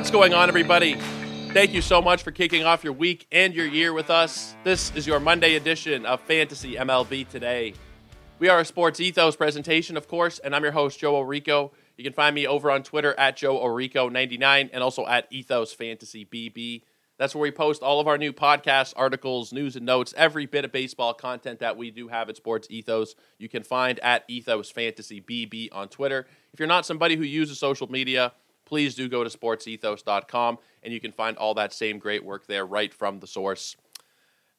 What's 0.00 0.10
going 0.10 0.32
on, 0.32 0.48
everybody? 0.48 0.94
Thank 1.52 1.74
you 1.74 1.82
so 1.82 2.00
much 2.00 2.22
for 2.22 2.30
kicking 2.30 2.64
off 2.64 2.82
your 2.82 2.94
week 2.94 3.26
and 3.30 3.52
your 3.52 3.66
year 3.66 3.92
with 3.92 4.08
us. 4.08 4.54
This 4.64 4.90
is 4.96 5.06
your 5.06 5.20
Monday 5.20 5.56
edition 5.56 6.06
of 6.06 6.22
Fantasy 6.22 6.76
MLB 6.76 7.28
Today. 7.28 7.74
We 8.38 8.48
are 8.48 8.60
a 8.60 8.64
sports 8.64 8.98
ethos 8.98 9.36
presentation, 9.36 9.98
of 9.98 10.08
course, 10.08 10.38
and 10.38 10.56
I'm 10.56 10.62
your 10.62 10.72
host, 10.72 10.98
Joe 10.98 11.22
Orico. 11.22 11.72
You 11.98 12.04
can 12.04 12.14
find 12.14 12.34
me 12.34 12.46
over 12.46 12.70
on 12.70 12.82
Twitter 12.82 13.14
at 13.18 13.36
Joe 13.36 13.58
Orico99 13.58 14.70
and 14.72 14.82
also 14.82 15.04
at 15.04 15.30
Ethos 15.30 15.74
Fantasy 15.74 16.24
BB. 16.24 16.80
That's 17.18 17.34
where 17.34 17.42
we 17.42 17.50
post 17.50 17.82
all 17.82 18.00
of 18.00 18.08
our 18.08 18.16
new 18.16 18.32
podcasts, 18.32 18.94
articles, 18.96 19.52
news, 19.52 19.76
and 19.76 19.84
notes, 19.84 20.14
every 20.16 20.46
bit 20.46 20.64
of 20.64 20.72
baseball 20.72 21.12
content 21.12 21.58
that 21.58 21.76
we 21.76 21.90
do 21.90 22.08
have 22.08 22.30
at 22.30 22.38
Sports 22.38 22.68
Ethos. 22.70 23.16
You 23.36 23.50
can 23.50 23.64
find 23.64 24.00
at 24.00 24.24
Ethos 24.28 24.70
Fantasy 24.70 25.20
BB 25.20 25.68
on 25.72 25.88
Twitter. 25.88 26.26
If 26.54 26.58
you're 26.58 26.68
not 26.68 26.86
somebody 26.86 27.16
who 27.16 27.24
uses 27.24 27.58
social 27.58 27.92
media, 27.92 28.32
please 28.70 28.94
do 28.94 29.08
go 29.08 29.24
to 29.24 29.36
sportsethos.com 29.36 30.58
and 30.84 30.94
you 30.94 31.00
can 31.00 31.10
find 31.10 31.36
all 31.36 31.54
that 31.54 31.72
same 31.72 31.98
great 31.98 32.24
work 32.24 32.46
there 32.46 32.64
right 32.64 32.94
from 32.94 33.18
the 33.18 33.26
source. 33.26 33.74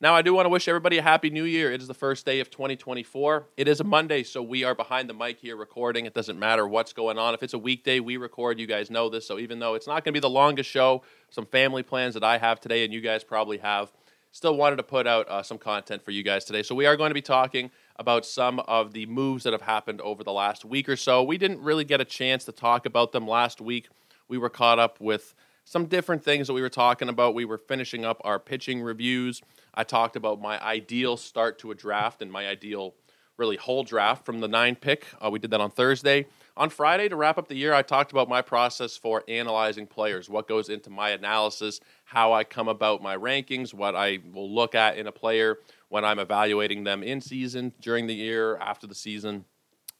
Now, 0.01 0.13
I 0.13 0.21
do 0.21 0.33
want 0.33 0.45
to 0.45 0.49
wish 0.49 0.67
everybody 0.67 0.97
a 0.97 1.01
happy 1.01 1.29
new 1.29 1.45
year. 1.45 1.71
It 1.71 1.81
is 1.81 1.87
the 1.87 1.93
first 1.93 2.25
day 2.25 2.41
of 2.41 2.49
2024. 2.49 3.47
It 3.55 3.69
is 3.69 3.79
a 3.79 3.85
Monday, 3.85 4.23
so 4.23 4.43
we 4.43 4.65
are 4.65 4.75
behind 4.75 5.09
the 5.09 5.13
mic 5.13 5.39
here 5.39 5.55
recording. 5.55 6.05
It 6.05 6.13
doesn't 6.13 6.37
matter 6.37 6.67
what's 6.67 6.91
going 6.91 7.17
on. 7.17 7.33
If 7.33 7.41
it's 7.41 7.53
a 7.53 7.57
weekday, 7.57 8.01
we 8.01 8.17
record. 8.17 8.59
You 8.59 8.67
guys 8.67 8.91
know 8.91 9.07
this. 9.07 9.25
So 9.25 9.39
even 9.39 9.59
though 9.59 9.75
it's 9.75 9.87
not 9.87 10.03
going 10.03 10.11
to 10.11 10.13
be 10.13 10.19
the 10.19 10.29
longest 10.29 10.69
show, 10.69 11.03
some 11.29 11.45
family 11.45 11.83
plans 11.83 12.15
that 12.15 12.23
I 12.23 12.37
have 12.37 12.59
today 12.59 12.83
and 12.83 12.93
you 12.93 12.99
guys 12.99 13.23
probably 13.23 13.59
have, 13.59 13.93
still 14.33 14.57
wanted 14.57 14.77
to 14.77 14.83
put 14.83 15.07
out 15.07 15.29
uh, 15.29 15.41
some 15.41 15.57
content 15.57 16.03
for 16.03 16.11
you 16.11 16.23
guys 16.23 16.43
today. 16.43 16.63
So 16.63 16.75
we 16.75 16.85
are 16.85 16.97
going 16.97 17.11
to 17.11 17.15
be 17.15 17.21
talking 17.21 17.71
about 18.01 18.25
some 18.25 18.59
of 18.61 18.91
the 18.91 19.05
moves 19.05 19.45
that 19.45 19.53
have 19.53 19.61
happened 19.61 20.01
over 20.01 20.23
the 20.23 20.33
last 20.33 20.65
week 20.65 20.89
or 20.89 20.97
so. 20.97 21.23
We 21.23 21.37
didn't 21.37 21.61
really 21.61 21.85
get 21.85 22.01
a 22.01 22.05
chance 22.05 22.43
to 22.45 22.51
talk 22.51 22.85
about 22.85 23.13
them 23.13 23.27
last 23.27 23.61
week 23.61 23.87
we 24.31 24.37
were 24.37 24.49
caught 24.49 24.79
up 24.79 25.01
with 25.01 25.35
some 25.65 25.87
different 25.87 26.23
things 26.23 26.47
that 26.47 26.53
we 26.53 26.61
were 26.61 26.69
talking 26.69 27.09
about. 27.09 27.35
We 27.35 27.43
were 27.43 27.57
finishing 27.57 28.05
up 28.05 28.21
our 28.23 28.39
pitching 28.39 28.81
reviews. 28.81 29.41
I 29.75 29.83
talked 29.83 30.15
about 30.15 30.41
my 30.41 30.59
ideal 30.63 31.17
start 31.17 31.59
to 31.59 31.71
a 31.71 31.75
draft 31.75 32.21
and 32.21 32.31
my 32.31 32.47
ideal, 32.47 32.95
really, 33.35 33.57
whole 33.57 33.83
draft 33.83 34.25
from 34.25 34.39
the 34.39 34.47
nine 34.47 34.75
pick. 34.75 35.05
Uh, 35.23 35.29
we 35.29 35.37
did 35.37 35.51
that 35.51 35.59
on 35.59 35.69
Thursday. 35.69 36.27
On 36.55 36.69
Friday, 36.69 37.09
to 37.09 37.15
wrap 37.17 37.37
up 37.37 37.49
the 37.49 37.55
year, 37.55 37.73
I 37.73 37.81
talked 37.81 38.13
about 38.13 38.29
my 38.29 38.41
process 38.41 38.95
for 38.95 39.25
analyzing 39.27 39.85
players, 39.85 40.29
what 40.29 40.47
goes 40.47 40.69
into 40.69 40.89
my 40.89 41.09
analysis, 41.09 41.81
how 42.05 42.31
I 42.31 42.45
come 42.45 42.69
about 42.69 43.03
my 43.03 43.17
rankings, 43.17 43.73
what 43.73 43.97
I 43.97 44.19
will 44.33 44.49
look 44.49 44.75
at 44.75 44.97
in 44.97 45.07
a 45.07 45.11
player 45.11 45.57
when 45.91 46.05
I'm 46.05 46.19
evaluating 46.19 46.85
them 46.85 47.03
in 47.03 47.19
season, 47.19 47.73
during 47.81 48.07
the 48.07 48.13
year, 48.13 48.55
after 48.55 48.87
the 48.87 48.95
season. 48.95 49.43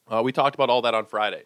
Uh, 0.08 0.22
we 0.24 0.32
talked 0.32 0.56
about 0.56 0.70
all 0.70 0.82
that 0.84 0.94
on 0.94 1.06
Friday. 1.06 1.44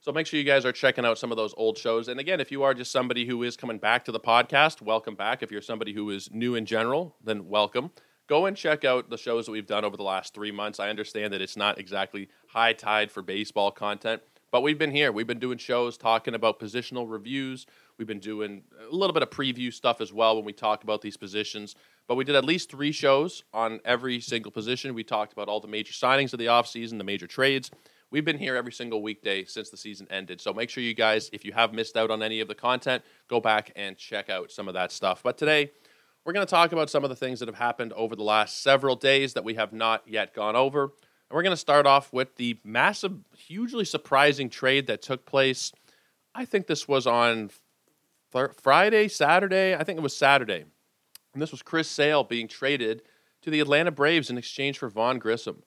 So 0.00 0.10
make 0.10 0.26
sure 0.26 0.38
you 0.40 0.44
guys 0.44 0.64
are 0.64 0.72
checking 0.72 1.04
out 1.04 1.18
some 1.18 1.30
of 1.30 1.36
those 1.36 1.52
old 1.58 1.76
shows. 1.76 2.08
And 2.08 2.18
again, 2.18 2.40
if 2.40 2.50
you 2.50 2.62
are 2.62 2.72
just 2.72 2.90
somebody 2.90 3.26
who 3.26 3.42
is 3.42 3.58
coming 3.58 3.76
back 3.76 4.06
to 4.06 4.12
the 4.12 4.18
podcast, 4.18 4.80
welcome 4.80 5.14
back. 5.14 5.42
If 5.42 5.52
you're 5.52 5.60
somebody 5.60 5.92
who 5.92 6.08
is 6.08 6.30
new 6.32 6.54
in 6.54 6.64
general, 6.64 7.14
then 7.22 7.46
welcome. 7.46 7.90
Go 8.26 8.46
and 8.46 8.56
check 8.56 8.86
out 8.86 9.10
the 9.10 9.18
shows 9.18 9.44
that 9.44 9.52
we've 9.52 9.66
done 9.66 9.84
over 9.84 9.98
the 9.98 10.02
last 10.02 10.32
three 10.32 10.50
months. 10.50 10.80
I 10.80 10.88
understand 10.88 11.34
that 11.34 11.42
it's 11.42 11.56
not 11.56 11.78
exactly 11.78 12.30
high 12.48 12.72
tide 12.72 13.12
for 13.12 13.20
baseball 13.20 13.70
content, 13.70 14.22
but 14.50 14.62
we've 14.62 14.78
been 14.78 14.92
here. 14.92 15.12
We've 15.12 15.26
been 15.26 15.38
doing 15.38 15.58
shows 15.58 15.98
talking 15.98 16.34
about 16.34 16.58
positional 16.58 17.04
reviews. 17.06 17.66
We've 17.98 18.08
been 18.08 18.18
doing 18.18 18.62
a 18.90 18.94
little 18.94 19.12
bit 19.12 19.22
of 19.22 19.28
preview 19.28 19.70
stuff 19.70 20.00
as 20.00 20.10
well 20.10 20.36
when 20.36 20.46
we 20.46 20.54
talk 20.54 20.84
about 20.84 21.02
these 21.02 21.18
positions. 21.18 21.76
But 22.06 22.16
we 22.16 22.24
did 22.24 22.34
at 22.34 22.44
least 22.44 22.70
three 22.70 22.92
shows 22.92 23.44
on 23.52 23.80
every 23.84 24.20
single 24.20 24.52
position. 24.52 24.94
We 24.94 25.04
talked 25.04 25.32
about 25.32 25.48
all 25.48 25.60
the 25.60 25.68
major 25.68 25.92
signings 25.92 26.32
of 26.32 26.38
the 26.38 26.46
offseason, 26.46 26.98
the 26.98 27.04
major 27.04 27.26
trades, 27.26 27.70
We've 28.14 28.24
been 28.24 28.38
here 28.38 28.54
every 28.54 28.70
single 28.70 29.02
weekday 29.02 29.44
since 29.44 29.70
the 29.70 29.76
season 29.76 30.06
ended. 30.08 30.40
So 30.40 30.54
make 30.54 30.70
sure 30.70 30.84
you 30.84 30.94
guys, 30.94 31.28
if 31.32 31.44
you 31.44 31.52
have 31.52 31.72
missed 31.72 31.96
out 31.96 32.12
on 32.12 32.22
any 32.22 32.38
of 32.38 32.46
the 32.46 32.54
content, 32.54 33.02
go 33.26 33.40
back 33.40 33.72
and 33.74 33.96
check 33.96 34.30
out 34.30 34.52
some 34.52 34.68
of 34.68 34.74
that 34.74 34.92
stuff. 34.92 35.20
But 35.24 35.36
today, 35.36 35.72
we're 36.24 36.32
going 36.32 36.46
to 36.46 36.50
talk 36.50 36.70
about 36.70 36.88
some 36.88 37.02
of 37.02 37.10
the 37.10 37.16
things 37.16 37.40
that 37.40 37.48
have 37.48 37.56
happened 37.56 37.92
over 37.94 38.14
the 38.14 38.22
last 38.22 38.62
several 38.62 38.94
days 38.94 39.34
that 39.34 39.42
we 39.42 39.54
have 39.54 39.72
not 39.72 40.06
yet 40.06 40.32
gone 40.32 40.54
over. 40.54 40.84
And 40.84 40.92
we're 41.32 41.42
going 41.42 41.54
to 41.54 41.56
start 41.56 41.88
off 41.88 42.12
with 42.12 42.36
the 42.36 42.56
massive, 42.62 43.16
hugely 43.36 43.84
surprising 43.84 44.48
trade 44.48 44.86
that 44.86 45.02
took 45.02 45.26
place. 45.26 45.72
I 46.36 46.44
think 46.44 46.68
this 46.68 46.86
was 46.86 47.08
on 47.08 47.50
Friday, 48.30 49.08
Saturday. 49.08 49.74
I 49.74 49.82
think 49.82 49.98
it 49.98 50.02
was 50.02 50.16
Saturday. 50.16 50.66
And 51.34 51.42
this 51.42 51.50
was 51.50 51.62
Chris 51.62 51.88
Sale 51.88 52.24
being 52.24 52.48
traded 52.48 53.02
to 53.42 53.50
the 53.50 53.60
Atlanta 53.60 53.90
Braves 53.90 54.30
in 54.30 54.38
exchange 54.38 54.78
for 54.78 54.88
Vaughn 54.88 55.18
Grissom 55.18 55.62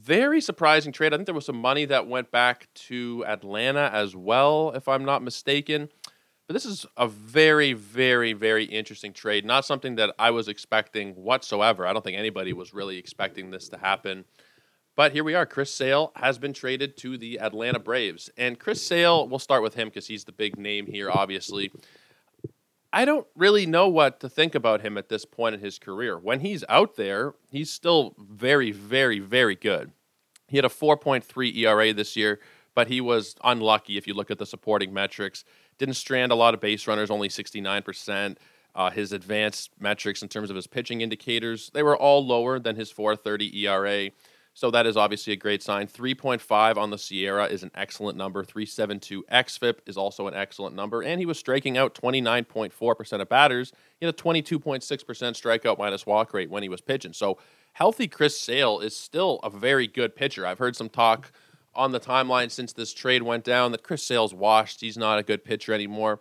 very 0.00 0.40
surprising 0.40 0.92
trade. 0.92 1.12
I 1.12 1.16
think 1.16 1.26
there 1.26 1.34
was 1.34 1.46
some 1.46 1.60
money 1.60 1.84
that 1.86 2.06
went 2.06 2.30
back 2.30 2.68
to 2.74 3.24
Atlanta 3.26 3.90
as 3.92 4.16
well, 4.16 4.72
if 4.74 4.88
I'm 4.88 5.04
not 5.04 5.22
mistaken. 5.22 5.88
But 6.46 6.54
this 6.54 6.64
is 6.64 6.86
a 6.96 7.06
very, 7.06 7.72
very, 7.72 8.32
very 8.32 8.64
interesting 8.64 9.12
trade. 9.12 9.44
Not 9.44 9.64
something 9.64 9.96
that 9.96 10.14
I 10.18 10.30
was 10.30 10.48
expecting 10.48 11.14
whatsoever. 11.14 11.86
I 11.86 11.92
don't 11.92 12.04
think 12.04 12.18
anybody 12.18 12.52
was 12.52 12.74
really 12.74 12.98
expecting 12.98 13.50
this 13.50 13.68
to 13.68 13.78
happen. 13.78 14.24
But 14.96 15.12
here 15.12 15.24
we 15.24 15.34
are. 15.34 15.46
Chris 15.46 15.72
Sale 15.72 16.12
has 16.16 16.38
been 16.38 16.52
traded 16.52 16.96
to 16.98 17.16
the 17.16 17.38
Atlanta 17.38 17.78
Braves. 17.78 18.28
And 18.36 18.58
Chris 18.58 18.84
Sale, 18.84 19.28
we'll 19.28 19.38
start 19.38 19.62
with 19.62 19.74
him 19.74 19.88
because 19.88 20.06
he's 20.06 20.24
the 20.24 20.32
big 20.32 20.58
name 20.58 20.86
here, 20.86 21.10
obviously. 21.10 21.72
I 22.92 23.06
don't 23.06 23.26
really 23.34 23.64
know 23.64 23.88
what 23.88 24.20
to 24.20 24.28
think 24.28 24.54
about 24.54 24.82
him 24.82 24.98
at 24.98 25.08
this 25.08 25.24
point 25.24 25.54
in 25.54 25.60
his 25.60 25.78
career. 25.78 26.18
When 26.18 26.40
he's 26.40 26.62
out 26.68 26.96
there, 26.96 27.34
he's 27.50 27.70
still 27.70 28.14
very, 28.18 28.70
very, 28.70 29.18
very 29.18 29.56
good. 29.56 29.92
He 30.46 30.58
had 30.58 30.66
a 30.66 30.68
4.3 30.68 31.56
ERA 31.56 31.94
this 31.94 32.16
year, 32.16 32.40
but 32.74 32.88
he 32.88 33.00
was 33.00 33.34
unlucky 33.42 33.96
if 33.96 34.06
you 34.06 34.12
look 34.12 34.30
at 34.30 34.38
the 34.38 34.44
supporting 34.44 34.92
metrics. 34.92 35.44
Didn't 35.78 35.94
strand 35.94 36.32
a 36.32 36.34
lot 36.34 36.52
of 36.52 36.60
base 36.60 36.86
runners, 36.86 37.10
only 37.10 37.28
69%. 37.28 38.36
Uh, 38.74 38.90
his 38.90 39.12
advanced 39.12 39.70
metrics 39.78 40.22
in 40.22 40.28
terms 40.28 40.50
of 40.50 40.56
his 40.56 40.66
pitching 40.66 41.00
indicators, 41.00 41.70
they 41.74 41.82
were 41.82 41.96
all 41.96 42.26
lower 42.26 42.58
than 42.58 42.76
his 42.76 42.90
430 42.90 43.66
ERA. 43.66 44.10
So 44.54 44.70
that 44.70 44.86
is 44.86 44.96
obviously 44.96 45.32
a 45.32 45.36
great 45.36 45.62
sign. 45.62 45.86
3.5 45.86 46.76
on 46.76 46.90
the 46.90 46.98
SIERA 46.98 47.50
is 47.50 47.62
an 47.62 47.70
excellent 47.74 48.18
number. 48.18 48.44
372 48.44 49.24
XFIP 49.32 49.78
is 49.86 49.96
also 49.96 50.26
an 50.26 50.34
excellent 50.34 50.76
number. 50.76 51.02
And 51.02 51.20
he 51.20 51.26
was 51.26 51.38
striking 51.38 51.78
out 51.78 51.94
29.4% 51.94 53.20
of 53.20 53.28
batters. 53.28 53.72
He 53.98 54.04
had 54.04 54.14
a 54.14 54.18
22.6% 54.18 54.82
strikeout 54.82 55.78
minus 55.78 56.04
walk 56.04 56.34
rate 56.34 56.50
when 56.50 56.62
he 56.62 56.68
was 56.68 56.82
pitching. 56.82 57.14
So 57.14 57.38
healthy 57.72 58.08
Chris 58.08 58.38
Sale 58.38 58.80
is 58.80 58.94
still 58.94 59.40
a 59.42 59.48
very 59.48 59.86
good 59.86 60.14
pitcher. 60.14 60.46
I've 60.46 60.58
heard 60.58 60.76
some 60.76 60.90
talk 60.90 61.32
on 61.74 61.92
the 61.92 62.00
timeline 62.00 62.50
since 62.50 62.74
this 62.74 62.92
trade 62.92 63.22
went 63.22 63.44
down 63.44 63.72
that 63.72 63.82
Chris 63.82 64.06
Sale's 64.06 64.34
washed. 64.34 64.82
He's 64.82 64.98
not 64.98 65.18
a 65.18 65.22
good 65.22 65.44
pitcher 65.44 65.72
anymore. 65.72 66.20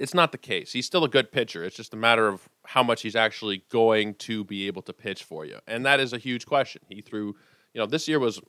It's 0.00 0.14
not 0.14 0.32
the 0.32 0.38
case. 0.38 0.72
He's 0.72 0.86
still 0.86 1.04
a 1.04 1.08
good 1.08 1.30
pitcher. 1.30 1.62
It's 1.62 1.76
just 1.76 1.94
a 1.94 1.96
matter 1.96 2.26
of 2.26 2.48
how 2.66 2.82
much 2.82 3.02
he's 3.02 3.14
actually 3.14 3.62
going 3.70 4.14
to 4.14 4.44
be 4.44 4.66
able 4.66 4.82
to 4.82 4.92
pitch 4.92 5.22
for 5.22 5.44
you. 5.44 5.58
And 5.68 5.86
that 5.86 6.00
is 6.00 6.12
a 6.12 6.18
huge 6.18 6.46
question. 6.46 6.82
He 6.88 7.00
threw, 7.00 7.36
you 7.74 7.80
know, 7.80 7.86
this 7.86 8.08
year 8.08 8.18
was 8.18 8.40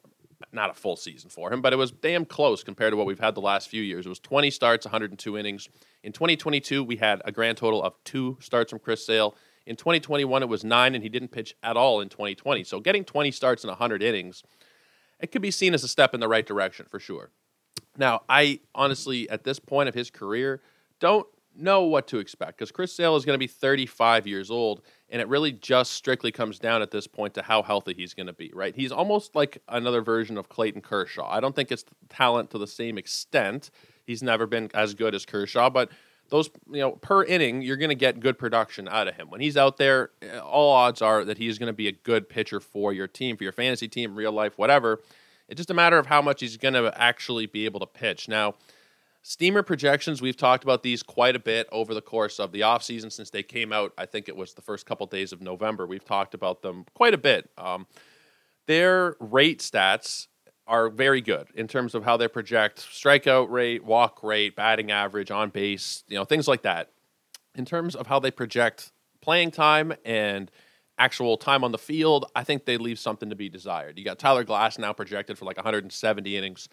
not 0.52 0.70
a 0.70 0.74
full 0.74 0.96
season 0.96 1.30
for 1.30 1.52
him, 1.52 1.62
but 1.62 1.74
it 1.74 1.78
was 1.78 1.92
damn 1.92 2.26
close 2.26 2.64
compared 2.64 2.92
to 2.94 2.98
what 2.98 3.06
we've 3.06 3.20
had 3.20 3.36
the 3.36 3.42
last 3.42 3.68
few 3.68 3.82
years. 3.82 4.06
It 4.06 4.10
was 4.10 4.20
20 4.20 4.50
starts, 4.52 4.86
102 4.86 5.38
innings. 5.38 5.68
In 6.04 6.12
2022, 6.12 6.84
we 6.84 6.96
had 6.96 7.22
a 7.26 7.32
grand 7.32 7.58
total 7.58 7.84
of 7.84 7.96
two 8.04 8.38
starts 8.40 8.70
from 8.70 8.80
Chris 8.80 9.06
Sale. 9.06 9.36
In 9.66 9.76
2021, 9.76 10.44
it 10.44 10.50
was 10.50 10.64
nine, 10.64 10.94
and 10.94 11.04
he 11.04 11.10
didn't 11.10 11.30
pitch 11.30 11.56
at 11.64 11.76
all 11.76 12.02
in 12.02 12.10
2020. 12.10 12.64
So 12.64 12.80
getting 12.80 13.04
20 13.04 13.32
starts 13.32 13.64
in 13.64 13.70
100 13.70 14.04
innings, 14.04 14.44
it 15.20 15.32
could 15.32 15.42
be 15.42 15.52
seen 15.52 15.74
as 15.74 15.84
a 15.84 15.88
step 15.88 16.14
in 16.14 16.20
the 16.20 16.28
right 16.28 16.46
direction 16.46 16.86
for 16.90 17.00
sure. 17.00 17.32
Now, 17.98 18.22
I 18.30 18.60
honestly, 18.76 19.30
at 19.30 19.44
this 19.44 19.60
point 19.60 19.90
of 19.90 19.96
his 19.96 20.12
career, 20.12 20.62
don't 21.00 21.26
know 21.56 21.84
what 21.84 22.08
to 22.08 22.20
expect 22.20 22.58
because 22.58 22.72
Chris 22.72 22.94
Sale 22.94 23.16
is 23.16 23.26
going 23.26 23.36
to 23.36 23.40
be 23.40 23.48
35 23.48 24.28
years 24.28 24.52
old. 24.52 24.82
And 25.10 25.22
it 25.22 25.28
really 25.28 25.52
just 25.52 25.92
strictly 25.92 26.32
comes 26.32 26.58
down 26.58 26.82
at 26.82 26.92
this 26.92 27.06
point 27.06 27.36
to 27.36 27.44
how 27.44 27.62
healthy 27.62 27.94
he's 27.94 28.14
going 28.14 28.28
to 28.28 28.34
be, 28.34 28.52
right? 28.54 28.76
He's 28.76 28.92
almost 28.92 29.36
like 29.36 29.62
another 29.68 30.02
version 30.02 30.38
of 30.38 30.50
Clayton 30.50 30.82
Kershaw. 30.82 31.30
I 31.30 31.40
don't 31.40 31.56
think 31.56 31.72
it's 31.72 31.86
talent 32.10 32.50
to 32.52 32.58
the 32.58 32.68
same 32.68 32.98
extent. 32.98 33.70
He's 34.06 34.24
never 34.24 34.48
been 34.48 34.72
as 34.74 34.94
good 34.94 35.14
as 35.14 35.26
Kershaw, 35.26 35.70
but 35.70 35.90
those, 36.30 36.50
you 36.72 36.80
know, 36.80 36.94
per 36.94 37.24
inning, 37.24 37.62
you're 37.62 37.78
going 37.78 37.90
to 37.90 37.96
get 37.96 38.20
good 38.20 38.38
production 38.38 38.88
out 38.88 39.08
of 39.08 39.16
him. 39.16 39.30
When 39.30 39.42
he's 39.42 39.58
out 39.58 39.78
there, 39.78 40.10
eh, 40.22 40.38
all 40.40 40.72
odds 40.72 41.02
are 41.02 41.24
that 41.24 41.38
he's 41.38 41.60
going 41.60 41.68
to 41.68 41.74
be 41.74 41.88
a 41.88 41.92
good 41.92 42.28
pitcher 42.28 42.60
for 42.60 42.94
your 42.94 43.08
team, 43.08 43.38
for 43.38 43.44
your 43.44 43.54
fantasy 43.54 43.88
team, 43.88 44.16
real 44.16 44.32
life, 44.32 44.58
whatever. 44.58 45.02
It's 45.48 45.60
just 45.60 45.70
a 45.70 45.76
matter 45.76 46.00
of 46.00 46.08
how 46.08 46.22
much 46.22 46.42
he's 46.42 46.58
going 46.58 46.74
to 46.74 46.92
actually 47.00 47.46
be 47.46 47.66
able 47.66 47.80
to 47.80 47.86
pitch. 47.86 48.28
Now, 48.28 48.56
Steamer 49.28 49.64
projections, 49.64 50.22
we've 50.22 50.38
talked 50.38 50.64
about 50.64 50.84
these 50.84 51.02
quite 51.02 51.36
a 51.36 51.40
bit 51.40 51.68
over 51.72 51.96
the 51.96 52.02
course 52.02 52.40
of 52.40 52.52
the 52.52 52.60
offseason 52.60 53.12
since 53.12 53.32
they 53.32 53.42
came 53.42 53.74
out. 53.74 53.92
I 53.98 54.06
think 54.06 54.30
it 54.30 54.36
was 54.36 54.54
the 54.54 54.62
first 54.62 54.86
couple 54.86 55.08
days 55.08 55.34
of 55.34 55.42
November. 55.42 55.88
We've 55.88 56.06
talked 56.06 56.36
about 56.36 56.62
them 56.62 56.86
quite 56.94 57.16
a 57.16 57.18
bit. 57.18 57.50
Um, 57.58 57.88
their 58.68 59.16
rate 59.20 59.62
stats 59.62 60.28
are 60.68 60.90
very 60.90 61.22
good 61.22 61.48
in 61.56 61.68
terms 61.68 61.96
of 61.96 62.04
how 62.04 62.18
they 62.18 62.28
project 62.28 62.78
strikeout 62.78 63.50
rate, 63.50 63.84
walk 63.84 64.22
rate, 64.22 64.56
batting 64.56 64.92
average, 64.92 65.32
on 65.32 65.50
base, 65.50 66.04
you 66.08 66.18
know, 66.18 66.24
things 66.24 66.48
like 66.48 66.62
that. 66.62 66.92
In 67.56 67.66
terms 67.66 67.96
of 67.96 68.06
how 68.06 68.20
they 68.20 68.30
project 68.30 68.92
playing 69.22 69.50
time 69.50 69.92
and 70.06 70.52
actual 71.00 71.36
time 71.38 71.64
on 71.64 71.72
the 71.72 71.80
field, 71.80 72.30
I 72.36 72.44
think 72.44 72.66
they 72.66 72.78
leave 72.78 73.00
something 73.00 73.32
to 73.32 73.36
be 73.36 73.50
desired. 73.50 73.98
You 73.98 74.06
got 74.06 74.20
Tyler 74.20 74.46
Glasnow 74.46 74.96
projected 74.96 75.40
for 75.40 75.46
like 75.46 75.58
170 75.58 76.38
innings. 76.38 76.70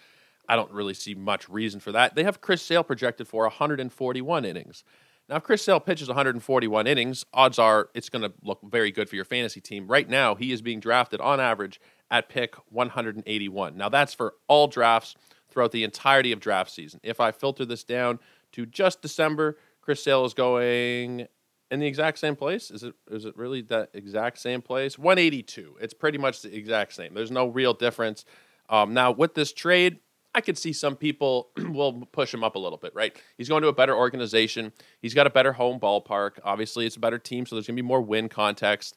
I 0.48 0.56
don't 0.56 0.70
really 0.72 0.94
see 0.94 1.14
much 1.14 1.48
reason 1.48 1.80
for 1.80 1.92
that. 1.92 2.14
They 2.14 2.24
have 2.24 2.40
Chris 2.40 2.62
Sale 2.62 2.84
projected 2.84 3.28
for 3.28 3.44
141 3.44 4.44
innings. 4.44 4.84
Now, 5.28 5.36
if 5.36 5.44
Chris 5.44 5.62
Sale 5.62 5.80
pitches 5.80 6.08
141 6.08 6.86
innings, 6.86 7.24
odds 7.32 7.58
are 7.58 7.88
it's 7.94 8.08
going 8.08 8.22
to 8.22 8.32
look 8.42 8.60
very 8.64 8.90
good 8.90 9.08
for 9.08 9.16
your 9.16 9.24
fantasy 9.24 9.60
team. 9.60 9.86
Right 9.86 10.08
now, 10.08 10.34
he 10.34 10.52
is 10.52 10.60
being 10.62 10.80
drafted 10.80 11.20
on 11.20 11.40
average 11.40 11.80
at 12.10 12.28
pick 12.28 12.54
181. 12.70 13.76
Now, 13.76 13.88
that's 13.88 14.12
for 14.12 14.34
all 14.48 14.66
drafts 14.66 15.14
throughout 15.48 15.72
the 15.72 15.84
entirety 15.84 16.32
of 16.32 16.40
draft 16.40 16.70
season. 16.70 17.00
If 17.02 17.20
I 17.20 17.30
filter 17.30 17.64
this 17.64 17.84
down 17.84 18.18
to 18.52 18.66
just 18.66 19.00
December, 19.00 19.56
Chris 19.80 20.02
Sale 20.02 20.24
is 20.24 20.34
going 20.34 21.28
in 21.70 21.80
the 21.80 21.86
exact 21.86 22.18
same 22.18 22.36
place. 22.36 22.70
Is 22.70 22.82
it 22.82 22.94
is 23.10 23.24
it 23.24 23.36
really 23.36 23.62
that 23.62 23.90
exact 23.94 24.38
same 24.38 24.60
place? 24.60 24.98
182. 24.98 25.76
It's 25.80 25.94
pretty 25.94 26.18
much 26.18 26.42
the 26.42 26.54
exact 26.54 26.92
same. 26.92 27.14
There's 27.14 27.30
no 27.30 27.46
real 27.46 27.72
difference. 27.74 28.24
Um, 28.68 28.92
now, 28.92 29.10
with 29.12 29.34
this 29.34 29.52
trade, 29.52 29.98
I 30.34 30.40
could 30.40 30.56
see 30.56 30.72
some 30.72 30.96
people 30.96 31.50
will 31.58 32.06
push 32.12 32.32
him 32.32 32.42
up 32.42 32.54
a 32.56 32.58
little 32.58 32.78
bit, 32.78 32.94
right? 32.94 33.16
He's 33.36 33.48
going 33.48 33.62
to 33.62 33.68
a 33.68 33.72
better 33.72 33.94
organization. 33.94 34.72
He's 35.00 35.14
got 35.14 35.26
a 35.26 35.30
better 35.30 35.52
home 35.52 35.78
ballpark. 35.78 36.38
Obviously, 36.44 36.86
it's 36.86 36.96
a 36.96 37.00
better 37.00 37.18
team, 37.18 37.46
so 37.46 37.54
there's 37.54 37.66
going 37.66 37.76
to 37.76 37.82
be 37.82 37.86
more 37.86 38.00
win 38.00 38.28
context. 38.28 38.96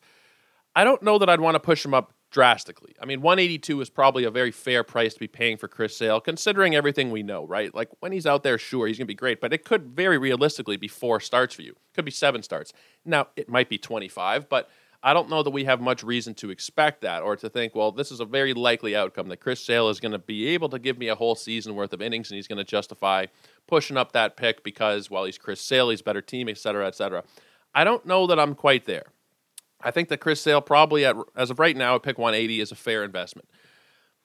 I 0.76 0.84
don't 0.84 1.02
know 1.02 1.18
that 1.18 1.30
I'd 1.30 1.40
want 1.40 1.56
to 1.56 1.60
push 1.60 1.86
him 1.86 1.94
up 1.94 2.14
drastically. 2.32 2.96
I 3.02 3.06
mean, 3.06 3.22
182 3.22 3.80
is 3.80 3.90
probably 3.90 4.26
a 4.26 4.32
very 4.32 4.52
fair 4.52 4.84
price 4.84 5.14
to 5.14 5.20
be 5.20 5.28
paying 5.28 5.56
for 5.56 5.70
Chris 5.70 5.96
Sale, 5.96 6.20
considering 6.20 6.76
everything 6.76 7.12
we 7.12 7.24
know, 7.24 7.46
right? 7.46 7.74
Like 7.74 7.90
when 8.02 8.12
he's 8.12 8.26
out 8.26 8.44
there, 8.44 8.58
sure, 8.58 8.88
he's 8.88 8.98
going 8.98 9.06
to 9.06 9.12
be 9.12 9.16
great, 9.16 9.40
but 9.40 9.54
it 9.54 9.64
could 9.64 9.96
very 9.96 10.18
realistically 10.18 10.76
be 10.76 10.90
four 10.90 11.22
starts 11.22 11.56
for 11.56 11.62
you. 11.62 11.76
Could 11.94 12.04
be 12.04 12.12
seven 12.12 12.44
starts. 12.44 12.74
Now, 13.06 13.28
it 13.38 13.48
might 13.48 13.70
be 13.70 13.78
25, 13.78 14.50
but– 14.50 14.70
I 15.06 15.14
don't 15.14 15.30
know 15.30 15.44
that 15.44 15.52
we 15.52 15.66
have 15.66 15.82
much 15.82 16.04
reason 16.04 16.34
to 16.36 16.50
expect 16.50 17.02
that 17.02 17.22
or 17.22 17.36
to 17.36 17.48
think, 17.48 17.76
well, 17.76 17.92
this 17.92 18.12
is 18.12 18.20
a 18.20 18.26
very 18.26 18.56
likely 18.56 18.96
outcome 18.96 19.28
that 19.28 19.38
Chris 19.38 19.64
Sale 19.64 19.90
is 19.90 20.00
going 20.00 20.14
to 20.14 20.18
be 20.18 20.48
able 20.48 20.68
to 20.70 20.80
give 20.80 20.98
me 20.98 21.10
a 21.10 21.16
whole 21.16 21.36
season 21.36 21.76
worth 21.76 21.94
of 21.94 22.02
innings 22.02 22.32
and 22.32 22.38
he's 22.38 22.48
going 22.48 22.58
to 22.58 22.64
justify 22.64 23.28
pushing 23.68 23.98
up 23.98 24.14
that 24.14 24.36
pick 24.36 24.64
because, 24.64 25.12
well, 25.12 25.26
he's 25.26 25.38
Chris 25.38 25.62
Sale, 25.62 25.92
he's 25.92 26.02
better 26.02 26.24
team, 26.24 26.50
et 26.50 26.58
cetera, 26.58 26.88
et 26.88 26.96
cetera. 26.96 27.24
I 27.76 27.84
don't 27.84 28.04
know 28.08 28.26
that 28.26 28.40
I'm 28.40 28.56
quite 28.56 28.86
there. 28.86 29.06
I 29.80 29.92
think 29.92 30.10
that 30.10 30.22
Chris 30.22 30.42
Sale 30.42 30.62
probably, 30.62 31.06
at, 31.06 31.16
as 31.36 31.52
of 31.52 31.60
right 31.60 31.78
now, 31.78 31.94
at 31.94 32.02
pick 32.02 32.18
180 32.18 32.60
is 32.60 32.72
a 32.72 32.76
fair 32.76 33.04
investment. 33.04 33.48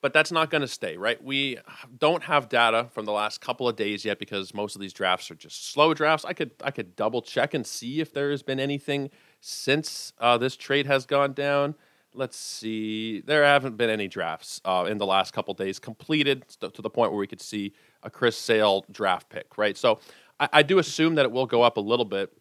But 0.01 0.15
that's 0.15 0.33
not 0.33 0.49
going 0.49 0.63
to 0.63 0.69
stay, 0.69 0.97
right? 0.97 1.23
We 1.23 1.59
don't 1.99 2.23
have 2.23 2.49
data 2.49 2.89
from 2.95 3.05
the 3.05 3.13
last 3.13 3.43
couple 3.43 3.69
of 3.69 3.77
days 3.77 4.07
yet 4.07 4.19
because 4.19 4.55
most 4.55 4.75
of 4.75 4.81
these 4.81 4.95
drafts 4.95 5.31
are 5.31 5.35
just 5.35 5.73
slow 5.73 5.93
drafts. 5.93 6.25
I 6.25 6.33
could 6.33 6.53
I 6.65 6.71
could 6.71 6.97
double 6.97 7.21
check 7.21 7.53
and 7.53 7.67
see 7.67 8.01
if 8.01 8.15
there 8.15 8.31
has 8.31 8.43
been 8.43 8.59
anything 8.59 9.11
since 9.41 10.13
uh, 10.19 10.39
this 10.39 10.57
trade 10.57 10.87
has 10.87 11.07
gone 11.07 11.33
down. 11.33 11.75
Let's 12.13 12.37
see. 12.37 13.21
There 13.21 13.45
haven't 13.45 13.77
been 13.77 13.91
any 13.91 14.09
drafts 14.09 14.61
uh, 14.65 14.87
in 14.89 14.99
the 14.99 15.07
last 15.07 15.33
couple 15.33 15.55
days 15.55 15.79
completed 15.79 16.49
to 16.61 16.83
the 16.83 16.91
point 16.91 17.13
where 17.13 17.19
we 17.19 17.27
could 17.27 17.41
see 17.41 17.73
a 18.03 18.11
Chris 18.11 18.37
Sale 18.37 18.85
draft 18.91 19.29
pick, 19.29 19.57
right? 19.57 19.77
So 19.77 20.01
I, 20.39 20.49
I 20.55 20.63
do 20.63 20.79
assume 20.79 21.15
that 21.17 21.25
it 21.25 21.33
will 21.33 21.47
go 21.47 21.63
up 21.63 21.77
a 21.77 21.81
little 21.81 22.05
bit, 22.05 22.33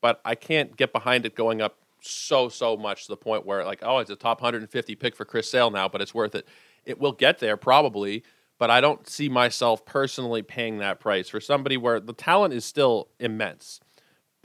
but 0.00 0.20
I 0.24 0.34
can't 0.34 0.76
get 0.76 0.92
behind 0.92 1.26
it 1.26 1.34
going 1.34 1.60
up 1.60 1.76
so 2.00 2.48
so 2.48 2.76
much 2.76 3.04
to 3.04 3.08
the 3.08 3.16
point 3.16 3.44
where 3.44 3.64
like 3.64 3.80
oh 3.82 3.98
it's 3.98 4.10
a 4.10 4.16
top 4.16 4.40
150 4.40 4.94
pick 4.94 5.16
for 5.16 5.24
Chris 5.24 5.50
Sale 5.50 5.70
now, 5.70 5.88
but 5.88 6.00
it's 6.00 6.14
worth 6.14 6.34
it. 6.34 6.46
It 6.84 7.00
will 7.00 7.12
get 7.12 7.40
there 7.40 7.56
probably, 7.56 8.22
but 8.58 8.70
I 8.70 8.80
don't 8.80 9.08
see 9.08 9.28
myself 9.28 9.84
personally 9.84 10.42
paying 10.42 10.78
that 10.78 11.00
price 11.00 11.28
for 11.28 11.40
somebody 11.40 11.76
where 11.76 11.98
the 11.98 12.12
talent 12.12 12.54
is 12.54 12.64
still 12.64 13.08
immense 13.18 13.80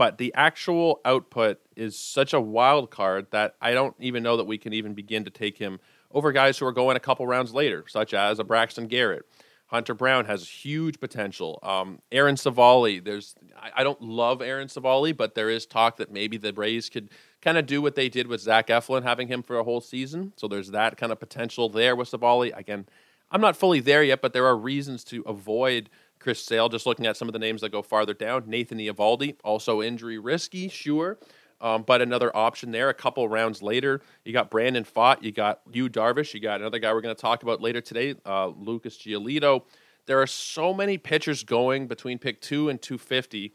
but 0.01 0.18
the 0.18 0.33
actual 0.33 1.00
output 1.06 1.59
is 1.75 1.95
such 1.95 2.33
a 2.33 2.42
wild 2.42 2.89
card 2.89 3.27
that 3.30 3.53
I 3.62 3.74
don't 3.74 3.95
even 4.00 4.24
know 4.24 4.36
that 4.38 4.48
we 4.48 4.57
can 4.57 4.74
even 4.74 4.95
begin 4.95 5.25
to 5.25 5.30
take 5.30 5.59
him 5.59 5.80
over 6.09 6.31
guys 6.31 6.57
who 6.57 6.65
are 6.65 6.71
going 6.71 6.98
a 6.98 7.00
couple 7.00 7.27
rounds 7.27 7.53
later, 7.53 7.86
such 7.88 8.12
as 8.15 8.39
a 8.39 8.44
Braxton 8.44 8.88
Garrett. 8.88 9.27
Hunter 9.68 9.94
Brown 9.94 10.25
has 10.25 10.50
huge 10.50 11.00
potential. 11.00 11.59
Um, 11.62 12.00
Aaron 12.12 12.33
Civale, 12.33 13.00
there's 13.00 13.36
I, 13.56 13.69
I, 13.75 13.83
don't 13.83 14.01
love 14.01 14.42
Aaron 14.42 14.69
Civale, 14.69 15.15
but 15.15 15.36
there 15.36 15.51
is 15.51 15.68
talk 15.68 15.98
that 15.98 16.12
maybe 16.12 16.38
the 16.38 16.51
Rays 16.51 16.89
could 16.89 17.12
kind 17.44 17.59
of 17.59 17.68
do 17.68 17.80
what 17.80 17.94
they 17.94 18.09
did 18.09 18.25
with 18.25 18.42
Zach 18.42 18.69
Eflin, 18.69 19.03
having 19.03 19.27
him 19.27 19.44
for 19.44 19.59
a 19.59 19.63
whole 19.63 19.81
season. 19.81 20.33
So 20.36 20.48
there's 20.48 20.71
that 20.71 20.98
kind 20.98 21.12
of 21.12 21.19
potential 21.19 21.69
there 21.69 21.95
with 21.95 22.09
Civale. 22.09 22.57
Again, 22.57 22.88
I'm 23.30 23.39
not 23.39 23.56
fully 23.56 23.81
there 23.81 24.01
yet, 24.03 24.19
but 24.19 24.33
there 24.33 24.48
are 24.48 24.57
reasons 24.57 25.03
to 25.06 25.21
avoid 25.27 25.92
Chris 26.21 26.44
Sale, 26.44 26.69
just 26.69 26.85
looking 26.85 27.07
at 27.07 27.18
some 27.18 27.27
of 27.27 27.33
the 27.33 27.39
names 27.39 27.62
that 27.62 27.71
go 27.71 27.81
farther 27.81 28.13
down. 28.13 28.44
Nathan 28.47 28.77
Eovaldi, 28.77 29.35
also 29.44 29.81
injury 29.81 30.19
risky, 30.19 30.69
sure. 30.69 31.18
Um, 31.59 31.83
but 31.83 32.01
another 32.01 32.35
option 32.35 32.71
there. 32.71 32.89
A 32.89 32.94
couple 32.94 33.27
rounds 33.27 33.62
later, 33.62 34.01
you 34.25 34.33
got 34.33 34.50
Brandon 34.50 34.83
Pfaadt, 34.83 35.21
you 35.21 35.31
got 35.31 35.62
Yu 35.71 35.89
Darvish, 35.89 36.33
you 36.33 36.39
got 36.39 36.59
another 36.59 36.79
guy 36.79 36.94
we're 36.94 37.01
going 37.01 37.15
to 37.15 37.21
talk 37.21 37.44
about 37.44 37.62
later 37.62 37.81
today, 37.81 38.15
uh, 38.25 38.47
Lucas 38.47 38.97
Giolito. 38.97 39.63
There 40.07 40.21
are 40.21 40.27
so 40.27 40.73
many 40.73 40.97
pitchers 40.97 41.44
going 41.44 41.88
between 41.88 42.18
pick 42.18 42.41
two 42.41 42.69
and 42.69 42.81
250 42.81 43.53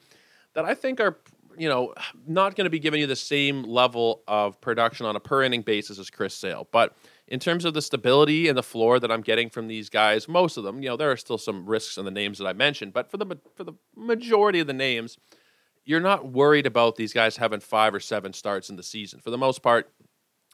that 0.55 0.65
I 0.65 0.75
think 0.75 1.01
are, 1.01 1.19
you 1.59 1.69
know, 1.69 1.95
not 2.27 2.55
going 2.55 2.65
to 2.65 2.71
be 2.71 2.79
giving 2.79 3.01
you 3.01 3.09
the 3.09 3.17
same 3.17 3.65
level 3.65 4.23
of 4.29 4.61
production 4.61 5.05
on 5.05 5.17
a 5.17 5.21
per 5.21 5.43
inning 5.43 5.63
basis 5.63 5.99
as 5.99 6.11
Chris 6.11 6.35
Sale. 6.35 6.69
But 6.71 6.97
in 7.29 7.41
terms 7.41 7.65
of 7.65 7.75
the 7.75 7.83
stability 7.83 8.49
and 8.49 8.57
the 8.57 8.63
floor 8.63 9.01
that 9.01 9.11
I'm 9.11 9.21
getting 9.21 9.51
from 9.51 9.67
these 9.67 9.89
guys, 9.89 10.29
most 10.29 10.57
of 10.57 10.65
them, 10.65 10.83
you 10.83 10.89
know, 10.89 10.97
there 10.97 11.11
are 11.11 11.17
still 11.17 11.39
some 11.39 11.67
risks 11.67 11.99
in 11.99 12.05
the 12.05 12.11
names 12.11 12.39
that 12.39 12.47
I 12.47 12.53
mentioned, 12.53 12.93
but 12.93 13.11
for 13.11 13.17
the 13.17 13.39
for 13.55 13.65
the 13.65 13.75
majority 13.97 14.61
of 14.61 14.67
the 14.67 14.73
names, 14.73 15.19
you're 15.85 16.01
not 16.01 16.31
worried 16.33 16.67
about 16.67 16.97
these 16.97 17.13
guys 17.13 17.37
having 17.37 17.61
five 17.61 17.95
or 17.95 18.01
seven 18.01 18.33
starts 18.33 18.71
in 18.71 18.77
the 18.77 18.83
season. 18.83 19.21
For 19.21 19.31
the 19.31 19.39
most 19.39 19.63
part, 19.63 19.93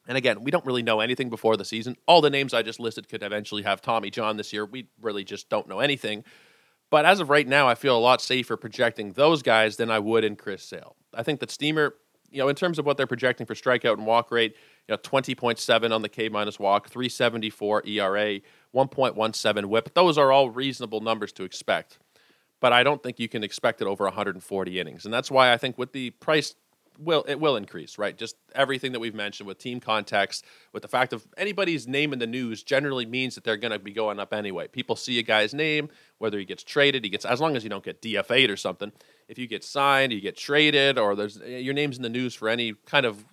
and 0.07 0.17
again, 0.17 0.43
we 0.43 0.51
don't 0.51 0.65
really 0.65 0.83
know 0.83 1.01
anything 1.01 1.31
before 1.31 1.57
the 1.57 1.65
season. 1.65 1.97
All 2.07 2.21
the 2.21 2.31
names 2.31 2.55
I 2.55 2.63
just 2.63 2.81
listed 2.81 3.09
could 3.09 3.23
eventually 3.23 3.63
have 3.63 3.81
Tommy 3.81 4.11
John 4.11 4.37
this 4.37 4.53
year. 4.53 4.65
We 4.65 4.89
really 5.01 5.25
just 5.25 5.49
don't 5.49 5.69
know 5.69 5.81
anything. 5.81 6.25
But 6.91 7.07
as 7.07 7.21
of 7.21 7.31
right 7.31 7.47
now, 7.49 7.69
I 7.69 7.75
feel 7.75 7.97
a 7.97 8.01
lot 8.01 8.21
safer 8.21 8.57
projecting 8.57 9.13
those 9.13 9.43
guys 9.43 9.77
than 9.77 9.91
I 9.91 9.99
would 9.99 10.25
in 10.25 10.37
Chris 10.37 10.63
Sale. 10.63 10.97
I 11.15 11.23
think 11.23 11.41
that 11.41 11.51
Steamer, 11.51 11.95
you 12.31 12.39
know, 12.39 12.49
in 12.49 12.57
terms 12.57 12.79
of 12.79 12.85
what 12.85 12.97
they're 12.97 13.07
projecting 13.07 13.47
for 13.47 13.55
strikeout 13.55 13.95
and 13.95 14.07
walk 14.07 14.31
rate, 14.31 14.57
you 14.89 14.93
know, 14.95 14.99
20.7 14.99 15.95
on 15.95 16.03
the 16.03 16.09
K 16.09 16.29
minus 16.29 16.59
walk, 16.59 16.89
374 16.89 17.87
ERA, 17.87 18.41
1.17 18.75 19.65
whip. 19.67 19.95
Those 19.95 20.19
are 20.19 20.33
all 20.33 20.51
reasonable 20.51 21.01
numbers 21.01 21.33
to 21.33 21.45
expect. 21.45 21.99
But 22.61 22.73
I 22.73 22.83
don't 22.83 23.03
think 23.03 23.19
you 23.19 23.29
can 23.29 23.43
expect 23.43 23.81
it 23.81 23.87
over 23.87 24.05
140 24.05 24.81
innings. 24.81 25.05
And 25.05 25.13
that's 25.13 25.31
why 25.31 25.53
I 25.53 25.57
think 25.57 25.79
with 25.79 25.93
the 25.93 26.11
price 26.11 26.55
will 26.99 27.25
it 27.27 27.41
will 27.41 27.57
increase, 27.57 27.99
right? 27.99 28.17
Just 28.17 28.37
everything 28.55 28.93
that 28.93 29.01
we've 29.01 29.15
mentioned 29.15 29.47
with 29.47 29.59
team 29.59 29.81
context, 29.81 30.45
with 30.73 30.83
the 30.83 30.89
fact 30.89 31.13
of 31.13 31.27
anybody's 31.37 31.87
name 31.89 32.13
in 32.13 32.19
the 32.19 32.27
news 32.27 32.63
generally 32.63 33.07
means 33.07 33.35
that 33.35 33.45
they're 33.45 33.57
going 33.57 33.73
to 33.73 33.79
be 33.79 33.93
going 33.93 34.21
up 34.21 34.33
anyway. 34.33 34.69
People 34.69 34.97
see 34.97 35.19
a 35.19 35.23
guy's 35.23 35.55
name, 35.55 35.89
whether 36.19 36.39
he 36.39 36.45
gets 36.45 36.63
traded, 36.63 37.05
he 37.05 37.11
gets 37.11 37.25
as 37.25 37.41
long 37.41 37.57
as 37.57 37.65
you 37.65 37.71
don't 37.71 37.85
get 37.85 38.03
DFA'd 38.03 38.51
or 38.51 38.57
something. 38.57 38.93
If 39.29 39.39
you 39.39 39.47
get 39.47 39.65
signed, 39.65 40.13
you 40.13 40.21
get 40.21 40.37
traded, 40.37 40.99
or 40.99 41.15
there's 41.15 41.41
eh, 41.41 41.59
your 41.59 41.75
name's 41.75 41.97
in 41.97 42.03
the 42.03 42.09
news 42.09 42.35
for 42.35 42.49
any 42.49 42.75
kind 42.87 43.07
of 43.07 43.25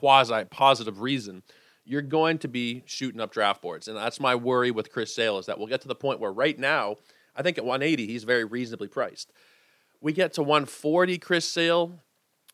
quasi 0.00 0.44
positive 0.46 1.02
reason, 1.02 1.42
you're 1.84 2.00
going 2.00 2.38
to 2.38 2.48
be 2.48 2.82
shooting 2.86 3.20
up 3.20 3.30
draft 3.30 3.60
boards. 3.60 3.86
And 3.86 3.96
that's 3.96 4.18
my 4.18 4.34
worry 4.34 4.70
with 4.70 4.90
Chris 4.90 5.14
Sale 5.14 5.38
is 5.38 5.46
that 5.46 5.58
we'll 5.58 5.68
get 5.68 5.82
to 5.82 5.88
the 5.88 5.94
point 5.94 6.20
where 6.20 6.32
right 6.32 6.58
now, 6.58 6.96
I 7.36 7.42
think 7.42 7.58
at 7.58 7.64
180, 7.66 8.06
he's 8.06 8.24
very 8.24 8.44
reasonably 8.44 8.88
priced. 8.88 9.30
We 10.00 10.14
get 10.14 10.32
to 10.34 10.42
140 10.42 11.18
Chris 11.18 11.44
Sale, 11.44 11.98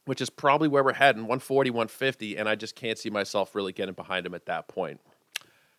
which 0.06 0.20
is 0.20 0.28
probably 0.28 0.66
where 0.66 0.82
we're 0.82 0.92
heading 0.92 1.22
140, 1.22 1.70
150, 1.70 2.36
and 2.36 2.48
I 2.48 2.56
just 2.56 2.74
can't 2.74 2.98
see 2.98 3.10
myself 3.10 3.54
really 3.54 3.72
getting 3.72 3.94
behind 3.94 4.26
him 4.26 4.34
at 4.34 4.46
that 4.46 4.66
point. 4.66 5.00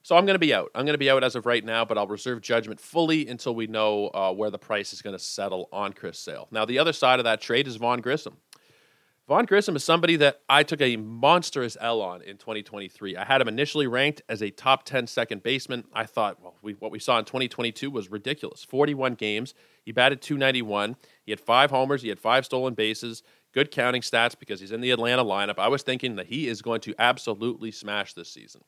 So 0.04 0.16
I'm 0.16 0.26
going 0.26 0.36
to 0.36 0.40
be 0.40 0.54
out. 0.54 0.72
I'm 0.74 0.86
going 0.86 0.94
to 0.94 0.98
be 0.98 1.10
out 1.10 1.22
as 1.26 1.36
of 1.36 1.46
right 1.46 1.66
now, 1.66 1.84
but 1.84 1.98
I'll 1.98 2.08
reserve 2.08 2.40
judgment 2.40 2.80
fully 2.80 3.28
until 3.28 3.54
we 3.54 3.68
know 3.68 4.08
uh, 4.14 4.32
where 4.32 4.50
the 4.50 4.58
price 4.58 4.94
is 4.94 5.02
going 5.02 5.18
to 5.18 5.22
settle 5.22 5.68
on 5.74 5.92
Chris 5.92 6.18
Sale. 6.18 6.48
Now, 6.50 6.64
the 6.64 6.80
other 6.80 6.94
side 6.94 7.20
of 7.20 7.26
that 7.26 7.42
trade 7.42 7.68
is 7.68 7.76
Vaughn 7.76 8.00
Grissom. 8.00 8.38
Vaughn 9.28 9.44
Grissom 9.44 9.76
is 9.76 9.84
somebody 9.84 10.16
that 10.16 10.40
I 10.48 10.64
took 10.64 10.80
a 10.80 10.96
monstrous 10.96 11.76
L 11.82 12.02
on 12.02 12.22
in 12.22 12.38
2023. 12.38 13.18
I 13.18 13.26
had 13.26 13.42
him 13.42 13.50
initially 13.50 13.86
ranked 13.86 14.22
as 14.30 14.42
a 14.42 14.50
top 14.52 14.86
10 14.86 15.06
second 15.06 15.44
baseman. 15.44 15.84
I 15.92 16.06
thought, 16.06 16.42
well, 16.42 16.56
we, 16.62 16.74
what 16.76 16.92
we 16.92 17.00
saw 17.00 17.20
in 17.20 17.26
2022 17.26 17.92
was 17.92 18.10
ridiculous. 18.10 18.64
41 18.64 19.16
games. 19.16 19.54
He 19.84 19.92
batted 19.92 20.22
291. 20.22 20.96
He 21.26 21.34
had 21.34 21.42
five 21.42 21.72
homers. 21.72 22.02
He 22.02 22.08
had 22.08 22.20
five 22.20 22.46
stolen 22.46 22.74
bases. 22.74 23.22
Good 23.52 23.70
counting 23.70 24.02
stats 24.02 24.40
because 24.40 24.62
he's 24.62 24.72
in 24.72 24.80
the 24.80 24.92
Atlanta 24.92 25.26
lineup. 25.26 25.60
I 25.60 25.68
was 25.68 25.84
thinking 25.84 26.16
that 26.16 26.28
he 26.28 26.48
is 26.48 26.62
going 26.62 26.80
to 26.82 26.96
absolutely 26.98 27.72
smash 27.72 28.14
this 28.14 28.30
season. 28.30 28.62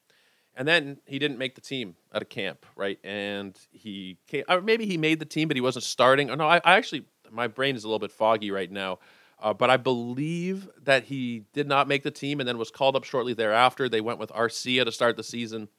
And 0.57 0.67
then 0.67 0.97
he 1.05 1.19
didn't 1.19 1.37
make 1.37 1.55
the 1.55 1.61
team 1.61 1.95
at 2.11 2.21
a 2.21 2.25
camp, 2.25 2.65
right? 2.75 2.99
And 3.05 3.57
he 3.71 4.17
came, 4.27 4.43
maybe 4.63 4.85
he 4.85 4.97
made 4.97 5.19
the 5.19 5.25
team, 5.25 5.47
but 5.47 5.55
he 5.55 5.61
wasn't 5.61 5.85
starting. 5.85 6.29
Oh, 6.29 6.35
no, 6.35 6.47
I, 6.49 6.57
I 6.65 6.75
actually, 6.75 7.05
my 7.31 7.47
brain 7.47 7.77
is 7.77 7.85
a 7.85 7.87
little 7.87 7.99
bit 7.99 8.11
foggy 8.11 8.51
right 8.51 8.69
now. 8.69 8.99
Uh, 9.41 9.53
but 9.53 9.69
I 9.69 9.77
believe 9.77 10.67
that 10.83 11.05
he 11.05 11.45
did 11.53 11.67
not 11.67 11.87
make 11.87 12.03
the 12.03 12.11
team 12.11 12.39
and 12.39 12.47
then 12.47 12.57
was 12.57 12.71
called 12.71 12.95
up 12.95 13.05
shortly 13.05 13.33
thereafter. 13.33 13.87
They 13.87 14.01
went 14.01 14.19
with 14.19 14.31
Arcia 14.31 14.83
to 14.83 14.91
start 14.91 15.15
the 15.15 15.23
season. 15.23 15.69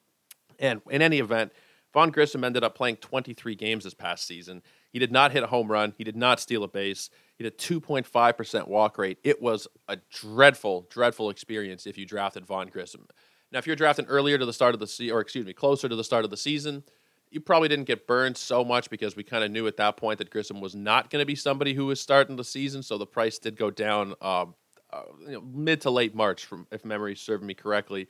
And 0.58 0.80
in 0.90 1.02
any 1.02 1.18
event, 1.18 1.52
Vaughn 1.92 2.10
Grissom 2.10 2.44
ended 2.44 2.64
up 2.64 2.74
playing 2.74 2.96
23 2.96 3.54
games 3.54 3.84
this 3.84 3.94
past 3.94 4.26
season. 4.26 4.62
He 4.92 4.98
did 4.98 5.12
not 5.12 5.32
hit 5.32 5.42
a 5.42 5.48
home 5.48 5.70
run. 5.70 5.94
He 5.98 6.04
did 6.04 6.16
not 6.16 6.40
steal 6.40 6.62
a 6.62 6.68
base. 6.68 7.10
He 7.36 7.44
had 7.44 7.52
a 7.52 7.56
2.5% 7.56 8.68
walk 8.68 8.96
rate. 8.96 9.18
It 9.24 9.42
was 9.42 9.66
a 9.88 9.98
dreadful, 10.10 10.86
dreadful 10.90 11.30
experience 11.30 11.86
if 11.86 11.98
you 11.98 12.06
drafted 12.06 12.46
Vaughn 12.46 12.68
Grissom. 12.68 13.06
Now, 13.52 13.58
if 13.58 13.66
you're 13.66 13.76
drafting 13.76 14.06
earlier 14.06 14.38
to 14.38 14.46
the 14.46 14.52
start 14.52 14.74
of 14.74 14.80
the 14.80 14.86
season, 14.86 15.16
or 15.16 15.20
excuse 15.20 15.44
me, 15.44 15.52
closer 15.52 15.88
to 15.88 15.96
the 15.96 16.04
start 16.04 16.24
of 16.24 16.30
the 16.30 16.36
season, 16.36 16.84
you 17.30 17.40
probably 17.40 17.68
didn't 17.68 17.84
get 17.84 18.06
burned 18.06 18.36
so 18.36 18.64
much 18.64 18.90
because 18.90 19.16
we 19.16 19.22
kind 19.22 19.44
of 19.44 19.50
knew 19.50 19.66
at 19.66 19.76
that 19.76 19.96
point 19.96 20.18
that 20.18 20.30
Grissom 20.30 20.60
was 20.60 20.74
not 20.74 21.10
going 21.10 21.22
to 21.22 21.26
be 21.26 21.36
somebody 21.36 21.74
who 21.74 21.86
was 21.86 22.00
starting 22.00 22.36
the 22.36 22.44
season. 22.44 22.82
So 22.82 22.98
the 22.98 23.06
price 23.06 23.38
did 23.38 23.56
go 23.56 23.70
down 23.70 24.14
um, 24.20 24.54
uh, 24.92 25.02
you 25.24 25.32
know, 25.32 25.40
mid 25.40 25.80
to 25.82 25.90
late 25.90 26.14
March, 26.14 26.44
from 26.44 26.66
if 26.70 26.84
memory 26.84 27.14
served 27.14 27.44
me 27.44 27.54
correctly. 27.54 28.08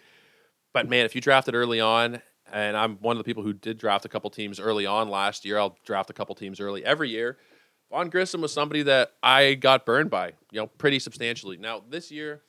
But 0.73 0.89
man, 0.89 1.05
if 1.05 1.15
you 1.15 1.21
drafted 1.21 1.55
early 1.55 1.81
on, 1.81 2.23
and 2.53 2.77
I'm 2.77 2.97
one 2.97 3.17
of 3.17 3.19
the 3.19 3.25
people 3.25 3.43
who 3.43 3.53
did 3.53 3.79
draft 3.79 4.05
a 4.05 4.09
couple 4.09 4.31
teams 4.31 4.59
early 4.59 4.87
on 4.87 5.09
last 5.09 5.45
year, 5.45 5.59
I'll 5.59 5.77
draft 5.85 6.11
a 6.11 6.12
couple 6.12 6.35
teams 6.35 6.61
early 6.61 6.85
every 6.85 7.11
year. 7.11 7.39
Vaughn 7.91 8.09
Grissom 8.09 8.41
was 8.41 8.53
somebody 8.53 8.83
that 8.85 9.12
I 9.23 9.55
got 9.55 9.85
burned 9.85 10.11
by, 10.11 10.29
you 10.53 10.61
know, 10.61 10.67
pretty 10.67 11.00
substantially. 11.00 11.57
Now 11.57 11.83
this 11.89 12.11
year, 12.11 12.43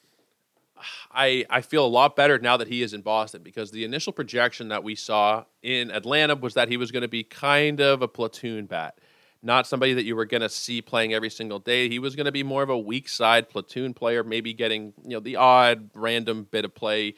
I 1.11 1.45
I 1.49 1.61
feel 1.61 1.85
a 1.85 1.87
lot 1.87 2.15
better 2.15 2.39
now 2.39 2.57
that 2.57 2.67
he 2.67 2.81
is 2.81 2.93
in 2.93 3.01
Boston 3.01 3.43
because 3.43 3.71
the 3.71 3.83
initial 3.83 4.13
projection 4.13 4.69
that 4.69 4.83
we 4.83 4.95
saw 4.95 5.45
in 5.61 5.91
Atlanta 5.91 6.35
was 6.35 6.53
that 6.53 6.69
he 6.69 6.77
was 6.77 6.91
going 6.91 7.01
to 7.01 7.07
be 7.07 7.23
kind 7.23 7.79
of 7.79 8.01
a 8.01 8.07
platoon 8.07 8.65
bat, 8.65 8.99
not 9.41 9.67
somebody 9.67 9.93
that 9.93 10.03
you 10.03 10.15
were 10.15 10.25
going 10.25 10.41
to 10.41 10.49
see 10.49 10.81
playing 10.81 11.13
every 11.13 11.29
single 11.29 11.59
day. 11.59 11.89
He 11.89 11.99
was 11.99 12.15
going 12.15 12.25
to 12.25 12.31
be 12.31 12.43
more 12.43 12.63
of 12.63 12.69
a 12.69 12.77
weak 12.77 13.09
side 13.09 13.49
platoon 13.49 13.93
player, 13.93 14.23
maybe 14.23 14.53
getting 14.53 14.93
you 15.03 15.11
know 15.11 15.19
the 15.19 15.35
odd 15.35 15.89
random 15.93 16.47
bit 16.49 16.65
of 16.65 16.75
play, 16.75 17.15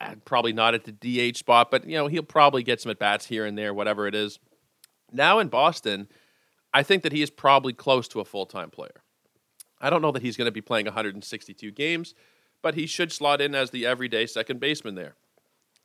uh, 0.00 0.14
probably 0.24 0.52
not 0.52 0.74
at 0.74 0.84
the 0.84 0.92
DH 1.32 1.36
spot, 1.36 1.70
but 1.70 1.88
you 1.88 1.96
know 1.96 2.06
he'll 2.06 2.22
probably 2.22 2.62
get 2.62 2.80
some 2.80 2.90
at 2.90 2.98
bats 2.98 3.26
here 3.26 3.44
and 3.44 3.56
there, 3.56 3.74
whatever 3.74 4.06
it 4.06 4.14
is. 4.14 4.38
Now 5.12 5.38
in 5.38 5.48
Boston, 5.48 6.08
I 6.72 6.82
think 6.82 7.02
that 7.02 7.12
he 7.12 7.22
is 7.22 7.30
probably 7.30 7.72
close 7.72 8.08
to 8.08 8.20
a 8.20 8.24
full 8.24 8.46
time 8.46 8.70
player. 8.70 9.02
I 9.80 9.90
don't 9.90 10.00
know 10.00 10.12
that 10.12 10.22
he's 10.22 10.36
going 10.36 10.46
to 10.46 10.52
be 10.52 10.62
playing 10.62 10.86
162 10.86 11.70
games 11.72 12.14
but 12.64 12.74
he 12.76 12.86
should 12.86 13.12
slot 13.12 13.42
in 13.42 13.54
as 13.54 13.72
the 13.72 13.84
everyday 13.84 14.24
second 14.24 14.58
baseman 14.58 14.94
there. 14.94 15.16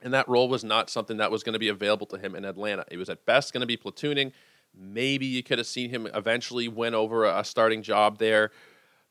And 0.01 0.13
that 0.13 0.29
role 0.29 0.47
was 0.47 0.63
not 0.63 0.89
something 0.89 1.17
that 1.17 1.29
was 1.29 1.43
going 1.43 1.51
to 1.51 1.59
be 1.59 1.67
available 1.67 2.07
to 2.07 2.17
him 2.17 2.35
in 2.35 2.45
Atlanta. 2.45 2.85
He 2.89 2.95
was 2.95 3.09
at 3.09 3.25
best 3.25 3.51
going 3.51 3.59
to 3.59 3.67
be 3.67 3.75
platooning. 3.75 4.31
Maybe 4.73 5.25
you 5.25 5.43
could 5.43 5.57
have 5.57 5.67
seen 5.67 5.89
him 5.89 6.07
eventually 6.13 6.69
win 6.69 6.95
over 6.95 7.25
a 7.25 7.43
starting 7.43 7.83
job 7.83 8.17
there. 8.17 8.51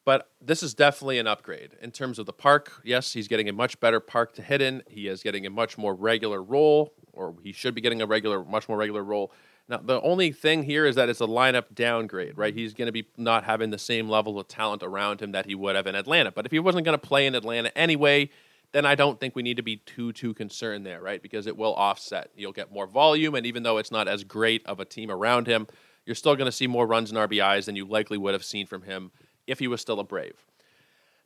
But 0.06 0.30
this 0.40 0.62
is 0.62 0.72
definitely 0.72 1.18
an 1.18 1.26
upgrade 1.26 1.72
in 1.82 1.90
terms 1.90 2.18
of 2.18 2.24
the 2.24 2.32
park. 2.32 2.72
Yes, 2.84 3.12
he's 3.12 3.28
getting 3.28 3.50
a 3.50 3.52
much 3.52 3.78
better 3.80 4.00
park 4.00 4.32
to 4.36 4.42
hit 4.42 4.62
in. 4.62 4.82
He 4.88 5.06
is 5.06 5.22
getting 5.22 5.44
a 5.44 5.50
much 5.50 5.76
more 5.76 5.94
regular 5.94 6.42
role, 6.42 6.94
or 7.12 7.34
he 7.42 7.52
should 7.52 7.74
be 7.74 7.82
getting 7.82 8.00
a 8.00 8.06
regular, 8.06 8.42
much 8.46 8.66
more 8.66 8.78
regular 8.78 9.04
role. 9.04 9.30
Now, 9.68 9.78
the 9.78 10.00
only 10.00 10.32
thing 10.32 10.62
here 10.62 10.86
is 10.86 10.96
that 10.96 11.10
it's 11.10 11.20
a 11.20 11.26
lineup 11.26 11.74
downgrade, 11.74 12.38
right? 12.38 12.54
He's 12.54 12.72
going 12.72 12.86
to 12.86 12.92
be 12.92 13.06
not 13.18 13.44
having 13.44 13.70
the 13.70 13.78
same 13.78 14.08
level 14.08 14.38
of 14.38 14.48
talent 14.48 14.82
around 14.82 15.20
him 15.20 15.32
that 15.32 15.44
he 15.44 15.54
would 15.54 15.76
have 15.76 15.86
in 15.86 15.94
Atlanta. 15.94 16.32
But 16.32 16.46
if 16.46 16.52
he 16.52 16.58
wasn't 16.58 16.86
going 16.86 16.98
to 16.98 17.06
play 17.06 17.26
in 17.26 17.34
Atlanta 17.34 17.76
anyway, 17.76 18.30
then 18.72 18.86
I 18.86 18.94
don't 18.94 19.20
think 19.20 19.36
we 19.36 19.42
need 19.42 19.58
to 19.58 19.62
be 19.62 19.76
too 19.76 20.12
too 20.12 20.32
concerned 20.32 20.86
there, 20.86 21.02
right? 21.02 21.22
Because 21.22 21.46
it 21.46 21.56
will 21.56 21.74
offset. 21.74 22.30
You'll 22.34 22.52
get 22.52 22.72
more 22.72 22.86
volume, 22.86 23.34
and 23.34 23.46
even 23.46 23.62
though 23.62 23.78
it's 23.78 23.90
not 23.90 24.08
as 24.08 24.24
great 24.24 24.64
of 24.66 24.80
a 24.80 24.84
team 24.86 25.10
around 25.10 25.46
him, 25.46 25.66
you're 26.06 26.14
still 26.14 26.36
going 26.36 26.46
to 26.46 26.52
see 26.52 26.66
more 26.66 26.86
runs 26.86 27.10
and 27.10 27.18
RBIs 27.18 27.66
than 27.66 27.76
you 27.76 27.86
likely 27.86 28.16
would 28.16 28.32
have 28.32 28.44
seen 28.44 28.66
from 28.66 28.82
him 28.82 29.10
if 29.46 29.58
he 29.58 29.68
was 29.68 29.80
still 29.80 30.00
a 30.00 30.04
Brave. 30.04 30.46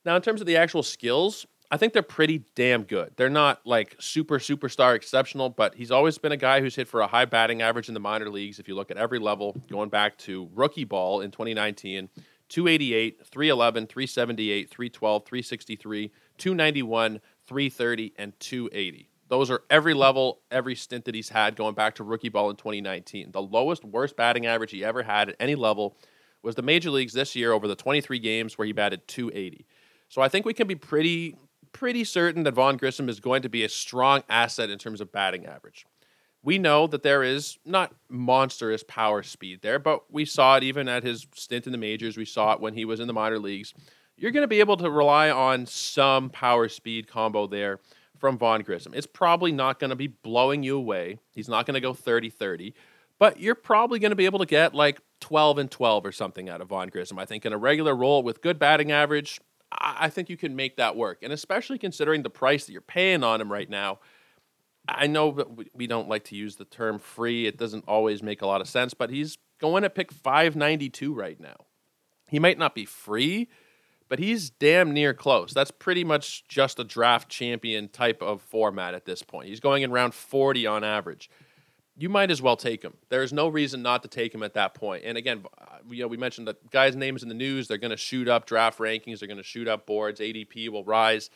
Now, 0.05 0.17
in 0.17 0.23
terms 0.23 0.41
of 0.41 0.49
the 0.49 0.57
actual 0.57 0.83
skills, 0.83 1.47
I 1.73 1.79
think 1.79 1.95
they're 1.95 2.03
pretty 2.03 2.45
damn 2.55 2.83
good. 2.83 3.15
They're 3.17 3.31
not 3.31 3.67
like 3.67 3.97
super 3.99 4.39
superstar 4.39 4.95
exceptional, 4.95 5.49
but 5.49 5.75
he's 5.75 5.91
always 5.91 6.19
been 6.19 6.31
a 6.31 6.37
guy 6.37 6.61
who's 6.61 6.77
hit 6.77 6.87
for 6.87 7.01
a 7.01 7.07
high 7.07 7.25
batting 7.25 7.63
average 7.63 7.89
in 7.89 7.95
the 7.95 8.01
minor 8.01 8.29
leagues. 8.29 8.59
If 8.59 8.69
you 8.69 8.75
look 8.75 8.91
at 8.91 8.99
every 8.99 9.19
level, 9.19 9.57
going 9.71 9.89
back 9.89 10.19
to 10.19 10.51
rookie 10.53 10.85
ball 10.85 11.23
in 11.23 11.31
2019, 11.31 12.11
288, 12.51 13.27
311, 13.27 13.87
378, 13.87 14.69
312, 14.69 15.25
363, 15.25 16.13
291, 16.37 17.21
330, 17.47 18.15
and 18.19 18.39
280. 18.39 19.09
Those 19.29 19.51
are 19.51 19.63
every 19.71 19.95
level, 19.95 20.41
every 20.51 20.75
stint 20.75 21.07
that 21.07 21.15
he's 21.15 21.31
had 21.31 21.57
going 21.57 21.75
back 21.75 21.95
to 21.95 22.05
rookie 22.05 22.29
ball 22.29 22.51
in 22.51 22.57
2019. 22.57 23.33
The 23.33 23.41
lowest, 23.41 23.83
worst 23.83 24.15
batting 24.15 24.45
average 24.45 24.73
he 24.73 24.85
ever 24.85 25.05
had 25.05 25.31
at 25.31 25.37
any 25.41 25.55
level 25.55 25.97
was 26.43 26.55
the 26.55 26.61
major 26.61 26.91
leagues 26.91 27.15
this 27.15 27.35
year 27.35 27.51
over 27.53 27.67
the 27.67 27.77
23 27.77 28.19
games 28.19 28.59
where 28.59 28.67
he 28.67 28.73
batted 28.73 29.09
280. 29.09 29.65
So 30.11 30.21
I 30.21 30.29
think 30.29 30.45
we 30.45 30.53
can 30.53 30.67
be 30.67 30.75
pretty 30.75 31.39
pretty 31.73 32.05
certain 32.05 32.43
that 32.45 32.55
Vaughn 32.55 32.77
Grissom 32.77 33.09
is 33.09 33.21
going 33.21 33.43
to 33.43 33.49
be 33.49 33.65
a 33.65 33.69
strong 33.69 34.23
asset 34.29 34.71
in 34.71 34.79
terms 34.79 35.01
of 35.01 35.13
batting 35.13 35.47
average. 35.47 35.87
We 36.43 36.59
know 36.59 36.87
that 36.89 37.03
there 37.03 37.23
is 37.23 37.59
not 37.65 37.95
monstrous 38.09 38.83
power 38.83 39.23
speed 39.23 39.61
there, 39.63 39.79
but 39.79 40.13
we 40.13 40.25
saw 40.25 40.57
it 40.57 40.65
even 40.65 40.89
at 40.89 41.05
his 41.05 41.27
stint 41.35 41.67
in 41.67 41.73
the 41.73 41.79
majors. 41.79 42.17
We 42.17 42.25
saw 42.25 42.53
it 42.53 42.61
when 42.61 42.75
he 42.75 42.85
was 42.85 42.99
in 42.99 43.07
the 43.07 43.13
minor 43.13 43.39
leagues. 43.39 43.75
You're 44.17 44.33
going 44.33 44.43
to 44.43 44.49
be 44.49 44.61
able 44.61 44.77
to 44.79 44.91
rely 44.91 45.31
on 45.31 45.67
some 45.67 46.31
power 46.31 46.69
speed 46.69 47.07
combo 47.07 47.47
there 47.47 47.79
from 48.19 48.39
Vaughn 48.39 48.63
Grissom. 48.63 48.93
It's 48.95 49.07
probably 49.07 49.53
not 49.53 49.79
going 49.79 49.91
to 49.91 49.97
be 49.97 50.09
blowing 50.09 50.63
you 50.63 50.77
away. 50.77 51.19
He's 51.33 51.49
not 51.49 51.67
going 51.67 51.75
to 51.75 51.81
go 51.81 51.95
30 51.95 52.31
30, 52.31 52.75
but 53.19 53.39
you're 53.41 53.55
probably 53.55 53.99
going 53.99 54.11
to 54.11 54.17
be 54.17 54.27
able 54.27 54.39
to 54.41 54.47
get 54.47 54.75
like 54.75 55.01
12 55.21 55.59
and 55.59 55.71
12 55.71 56.07
or 56.07 56.13
something 56.13 56.49
out 56.49 56.61
of 56.61 56.69
Vaughn 56.69 56.89
Grissom. 56.89 57.19
I 57.19 57.25
think 57.25 57.47
in 57.47 57.53
a 57.53 57.59
regular 57.59 57.95
role 57.95 58.23
with 58.23 58.43
good 58.43 58.59
batting 58.59 58.93
average, 58.93 59.41
I 59.79 60.11
think 60.11 60.29
you 60.29 60.37
can 60.37 60.55
make 60.55 60.77
that 60.77 60.97
work. 60.97 61.19
And 61.23 61.33
especially 61.33 61.79
considering 61.79 62.23
the 62.23 62.31
price 62.31 62.67
that 62.67 62.73
you're 62.73 62.81
paying 62.81 63.25
on 63.25 63.41
him 63.41 63.51
right 63.51 63.69
now, 63.69 64.01
I 64.89 65.07
know 65.07 65.31
that 65.33 65.75
we 65.75 65.87
don't 65.87 66.09
like 66.09 66.25
to 66.25 66.37
use 66.37 66.57
the 66.57 66.65
term 66.65 66.99
free. 66.99 67.47
It 67.47 67.57
doesn't 67.57 67.85
always 67.87 68.23
make 68.23 68.43
a 68.43 68.47
lot 68.47 68.61
of 68.61 68.69
sense, 68.69 68.95
but 68.95 69.11
he's 69.11 69.39
going 69.61 69.85
to 69.85 69.91
pick 69.91 70.11
592 70.11 71.15
right 71.15 71.39
now. 71.39 71.57
He 72.29 72.39
might 72.39 72.59
not 72.59 72.75
be 72.75 72.85
free, 72.85 73.49
but 74.09 74.19
he's 74.19 74.51
damn 74.51 74.93
near 74.93 75.15
close. 75.15 75.53
That's 75.53 75.71
pretty 75.71 76.03
much 76.03 76.47
just 76.49 76.79
a 76.79 76.85
draft 76.85 77.29
champion 77.29 77.89
type 77.89 78.23
of 78.23 78.43
format 78.43 78.95
at 78.95 79.05
this 79.05 79.23
point. 79.23 79.49
He's 79.49 79.61
going 79.61 79.83
in 79.83 79.93
round 79.93 80.15
40 80.15 80.67
on 80.67 80.83
average 80.83 81.31
you 82.03 82.09
might 82.09 82.33
as 82.33 82.43
well 82.43 82.57
take 82.57 82.83
him. 82.83 82.95
There's 83.11 83.33
no 83.33 83.47
reason 83.47 83.81
not 83.81 84.03
to 84.03 84.09
take 84.09 84.35
him 84.35 84.43
at 84.43 84.55
that 84.55 84.75
point. 84.75 85.05
And 85.07 85.17
again, 85.17 85.45
you 85.89 86.03
know, 86.03 86.09
we 86.09 86.17
mentioned 86.17 86.49
that 86.49 86.69
guys' 86.73 86.97
names 86.97 87.23
in 87.23 87.29
the 87.29 87.35
news. 87.35 87.69
They're 87.69 87.79
going 87.79 87.93
to 87.93 87.97
shoot 87.97 88.27
up 88.27 88.45
draft 88.45 88.81
rankings. 88.81 89.21
They're 89.21 89.29
going 89.29 89.39
to 89.39 89.45
shoot 89.45 89.69
up 89.69 89.87
boards. 89.87 90.19
ADP 90.19 90.69
will 90.71 90.83
rise. 90.83 91.31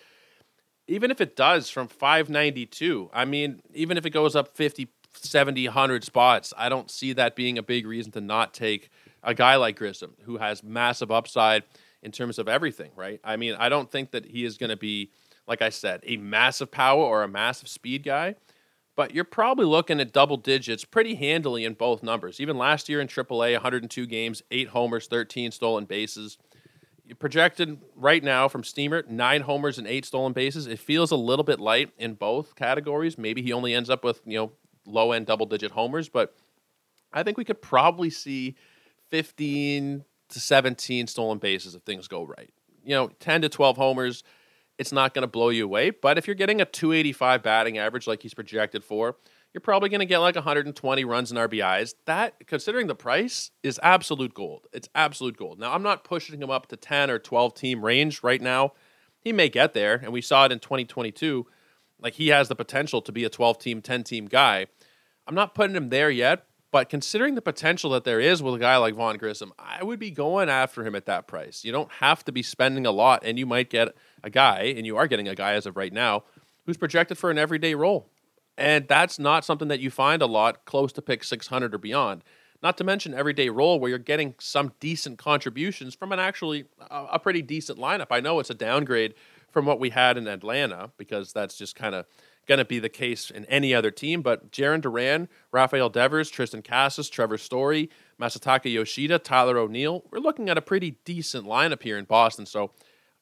Even 0.89 1.13
if 1.13 1.21
it 1.21 1.37
does 1.37 1.71
from 1.71 1.87
592, 1.87 3.11
I 3.13 3.25
mean, 3.25 3.61
even 3.75 3.97
if 3.97 4.07
it 4.07 4.11
goes 4.11 4.35
up 4.35 4.57
50, 4.57 4.89
70, 5.15 5.69
100 5.69 6.03
spots, 6.03 6.53
I 6.59 6.69
don't 6.69 6.91
see 6.91 7.13
that 7.13 7.37
being 7.37 7.59
a 7.59 7.63
big 7.63 7.87
reason 7.87 8.11
to 8.13 8.21
not 8.21 8.53
take 8.53 8.91
a 9.23 9.35
guy 9.35 9.55
like 9.55 9.77
Grissom, 9.77 10.15
who 10.25 10.39
has 10.39 10.65
massive 10.65 11.13
upside 11.13 11.63
in 12.03 12.11
terms 12.11 12.41
of 12.41 12.49
everything, 12.49 12.91
right? 12.97 13.21
I 13.23 13.37
mean, 13.37 13.55
I 13.57 13.69
don't 13.69 13.89
think 13.89 14.11
that 14.11 14.27
he 14.27 14.45
is 14.45 14.59
going 14.59 14.71
to 14.71 14.77
be, 14.77 15.13
like 15.47 15.63
I 15.63 15.69
said, 15.69 16.01
a 16.03 16.17
massive 16.17 16.73
power 16.73 17.05
or 17.05 17.23
a 17.23 17.29
massive 17.29 17.69
speed 17.69 18.03
guy 18.03 18.35
but 18.97 19.15
you're 19.15 19.25
probably 19.25 19.67
looking 19.67 20.01
at 20.01 20.13
double 20.13 20.39
digits 20.39 20.85
pretty 20.85 21.15
handily 21.15 21.65
in 21.65 21.75
both 21.75 22.03
numbers. 22.03 22.41
Even 22.41 22.57
last 22.57 22.89
year 22.89 23.01
in 23.01 23.07
AAA, 23.07 23.53
102 23.53 24.07
games, 24.07 24.43
eight 24.51 24.69
homers, 24.69 25.07
13 25.07 25.53
stolen 25.53 25.85
bases. 25.85 26.39
You 27.05 27.15
projected 27.15 27.79
right 27.95 28.25
now 28.25 28.49
from 28.49 28.65
Steamer, 28.65 29.05
nine 29.09 29.43
homers 29.43 29.79
and 29.79 29.87
eight 29.87 30.07
stolen 30.07 30.33
bases. 30.33 30.67
It 30.67 30.81
feels 30.81 31.13
a 31.13 31.17
little 31.17 31.45
bit 31.45 31.61
light 31.61 31.91
in 31.99 32.15
both 32.15 32.57
categories. 32.57 33.17
Maybe 33.17 33.43
he 33.43 33.53
only 33.53 33.75
ends 33.75 33.91
up 33.91 34.03
with 34.03 34.23
you 34.25 34.39
know 34.39 34.53
low 34.87 35.13
end 35.13 35.27
double 35.27 35.47
digit 35.47 35.71
homers, 35.71 36.09
but 36.09 36.35
I 37.13 37.23
think 37.23 37.37
we 37.37 37.45
could 37.45 37.63
probably 37.63 38.11
see 38.11 38.57
15 39.11 40.05
to 40.31 40.41
17 40.41 41.07
stolen 41.07 41.39
bases 41.39 41.75
if 41.77 41.83
things 41.83 42.09
go 42.09 42.25
right. 42.25 42.53
You 42.83 42.95
know, 42.95 43.09
10 43.21 43.43
to 43.43 43.49
12 43.49 43.77
homers 43.77 44.25
it's 44.79 44.93
not 44.93 45.15
going 45.15 45.23
to 45.23 45.29
blow 45.29 45.49
you 45.49 45.65
away. 45.65 45.91
But 45.91 46.19
if 46.19 46.27
you're 46.27 46.35
getting 46.35 46.61
a 46.61 46.65
285 46.65 47.43
batting 47.43 47.79
average 47.79 48.07
like 48.07 48.23
he's 48.23 48.35
projected 48.35 48.85
for, 48.85 49.17
you're 49.53 49.61
probably 49.61 49.89
going 49.89 50.01
to 50.01 50.07
get 50.07 50.19
like 50.19 50.35
120 50.35 51.05
runs 51.05 51.31
and 51.31 51.41
RBIs. 51.41 51.95
That, 52.05 52.47
considering 52.47 52.87
the 52.87 52.95
price, 52.95 53.51
is 53.63 53.81
absolute 53.83 54.35
gold. 54.35 54.67
It's 54.73 54.89
absolute 54.95 55.37
gold. 55.37 55.59
Now, 55.59 55.73
I'm 55.73 55.83
not 55.83 56.05
pushing 56.05 56.41
him 56.41 56.51
up 56.51 56.67
to 56.69 56.77
10 56.77 57.11
or 57.11 57.19
12 57.19 57.55
team 57.55 57.85
range 57.85 58.23
right 58.23 58.43
now 58.43 58.73
he 59.27 59.33
may 59.33 59.49
get 59.49 59.75
there, 59.75 59.97
and 59.97 60.13
we 60.13 60.21
saw 60.21 60.45
it 60.45 60.53
in 60.53 60.61
2022. 60.61 61.49
Like 61.99 62.15
he 62.15 62.29
has 62.29 62.47
the 62.47 62.55
potential 62.55 63.03
to 63.03 63.11
be 63.11 63.25
a 63.25 63.29
12 63.29 63.59
team, 63.59 63.83
10 63.83 64.05
team 64.05 64.27
guy. 64.27 64.67
I'm 65.27 65.35
not 65.35 65.53
putting 65.53 65.75
him 65.75 65.89
there 65.89 66.11
yet, 66.11 66.47
but 66.77 66.91
considering 66.91 67.37
the 67.37 67.41
potential 67.41 67.89
that 67.93 68.05
there 68.05 68.21
is 68.21 68.43
with 68.43 68.55
a 68.55 68.59
guy 68.59 68.77
like 68.77 68.95
Vaughn 68.95 69.17
Grissom, 69.17 69.51
I 69.59 69.83
would 69.83 69.99
be 69.99 70.11
going 70.11 70.51
after 70.51 70.87
him 70.87 70.95
at 70.95 71.07
that 71.07 71.27
price. 71.27 71.65
You 71.65 71.73
don't 71.73 71.91
have 71.91 72.23
to 72.27 72.33
be 72.33 72.43
spending 72.43 72.85
a 72.85 72.91
lot, 72.91 73.23
and 73.25 73.39
you 73.39 73.47
might 73.47 73.71
get 73.71 73.97
a 74.23 74.29
guy, 74.29 74.75
and 74.77 74.85
you 74.85 74.99
are 74.99 75.07
getting 75.07 75.27
a 75.27 75.35
guy 75.35 75.55
as 75.55 75.65
of 75.65 75.75
right 75.79 75.91
now, 75.91 76.25
who's 76.67 76.77
projected 76.77 77.17
for 77.17 77.31
an 77.31 77.39
everyday 77.39 77.75
role. 77.75 78.11
And 78.59 78.87
that's 78.87 79.19
not 79.19 79.43
something 79.43 79.69
that 79.69 79.81
you 79.81 79.89
find 79.89 80.21
a 80.21 80.27
lot 80.27 80.67
close 80.67 80.93
to 80.93 81.01
pick 81.01 81.25
600 81.25 81.75
or 81.75 81.79
beyond. 81.79 82.23
Not 82.63 82.77
to 82.77 82.85
mention 82.85 83.15
everyday 83.15 83.49
role 83.49 83.81
where 83.81 83.89
you're 83.89 83.99
getting 83.99 84.35
some 84.39 84.75
decent 84.79 85.17
contributions 85.17 85.95
from 85.95 86.13
an 86.13 86.19
actually 86.19 86.67
a 86.91 87.19
pretty 87.19 87.41
decent 87.41 87.79
lineup. 87.79 88.09
I 88.11 88.21
know 88.21 88.39
it's 88.39 88.51
a 88.51 88.55
downgrade 88.55 89.15
from 89.51 89.65
what 89.65 89.81
we 89.81 89.89
had 89.89 90.19
in 90.19 90.29
Atlanta 90.29 90.91
because 90.99 91.33
that's 91.33 91.57
just 91.57 91.75
kind 91.75 91.95
of 91.95 92.05
going 92.47 92.59
to 92.59 92.65
be 92.65 92.79
the 92.79 92.89
case 92.89 93.31
in 93.31 93.45
any 93.47 93.75
other 93.75 93.91
team. 93.91 94.23
But 94.23 94.51
Jarren 94.51 94.81
Duran, 94.81 95.29
Rafael 95.53 95.89
Devers, 95.89 96.31
Triston 96.31 96.65
Casas, 96.65 97.11
Trevor 97.11 97.39
Story, 97.39 97.91
Masataka 98.21 98.73
Yoshida, 98.73 99.19
Tyler 99.19 99.59
O'Neill, 99.59 100.05
we're 100.11 100.19
looking 100.19 100.49
at 100.49 100.59
a 100.59 100.63
pretty 100.63 100.99
decent 101.05 101.47
lineup 101.47 101.83
here 101.83 101.99
in 101.99 102.05
Boston. 102.05 102.47
So 102.47 102.73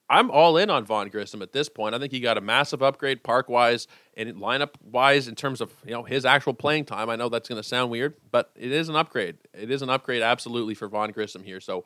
I'm 0.08 0.30
all 0.30 0.58
in 0.58 0.68
on 0.68 0.84
Vaughn 0.84 1.08
Grissom 1.08 1.40
at 1.40 1.52
this 1.52 1.68
point. 1.68 1.94
I 1.94 1.98
think 1.98 2.12
he 2.12 2.20
got 2.20 2.36
a 2.36 2.42
massive 2.42 2.82
upgrade 2.82 3.22
park 3.24 3.48
wise 3.48 3.86
and 4.16 4.36
lineup 4.36 4.70
wise 4.82 5.28
in 5.28 5.34
terms 5.34 5.60
of 5.60 5.72
you 5.86 5.92
know 5.92 6.02
his 6.02 6.26
actual 6.26 6.52
playing 6.52 6.84
time. 6.84 7.08
I 7.08 7.16
know 7.16 7.28
that's 7.28 7.48
going 7.48 7.60
to 7.60 7.66
sound 7.66 7.90
weird, 7.90 8.14
but 8.30 8.50
it 8.54 8.70
is 8.70 8.88
an 8.88 8.96
upgrade. 8.96 9.38
It 9.54 9.70
is 9.70 9.80
an 9.80 9.88
upgrade 9.88 10.22
absolutely 10.22 10.74
for 10.74 10.88
Vaughn 10.88 11.10
Grissom 11.10 11.42
here. 11.42 11.60
So 11.60 11.84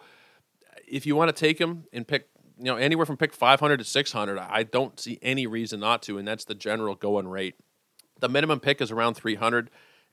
if 0.87 1.07
you 1.07 1.15
want 1.15 1.35
to 1.35 1.39
take 1.39 1.61
him 1.61 1.85
and 1.93 2.07
pick 2.07 2.29
you 2.59 2.65
know 2.65 2.77
anywhere 2.77 3.07
from 3.07 3.17
pick 3.17 3.33
500 3.33 3.79
to 3.79 3.85
600, 3.85 4.39
I 4.39 4.63
don't 4.65 4.99
see 4.99 5.19
any 5.23 5.47
reason 5.47 5.81
not 5.81 6.03
to, 6.03 6.19
and 6.19 6.27
that's 6.27 6.45
the 6.45 6.55
general 6.55 6.95
going 6.95 7.29
rate. 7.29 7.55
The 8.21 8.29
minimum 8.29 8.61
pick 8.61 8.81
is 8.81 8.91
around 8.91 9.15
300, 9.15 9.71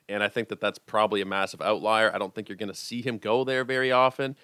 and 0.08 0.22
I 0.22 0.28
think 0.28 0.48
that 0.48 0.60
that's 0.60 0.78
probably 0.78 1.20
a 1.20 1.26
massive 1.26 1.60
outlier. 1.60 2.14
I 2.14 2.18
don't 2.18 2.34
think 2.34 2.48
you're 2.48 2.56
going 2.56 2.68
to 2.68 2.74
see 2.74 3.02
him 3.02 3.18
go 3.18 3.44
there 3.44 3.64
very 3.64 3.90
often. 3.90 4.36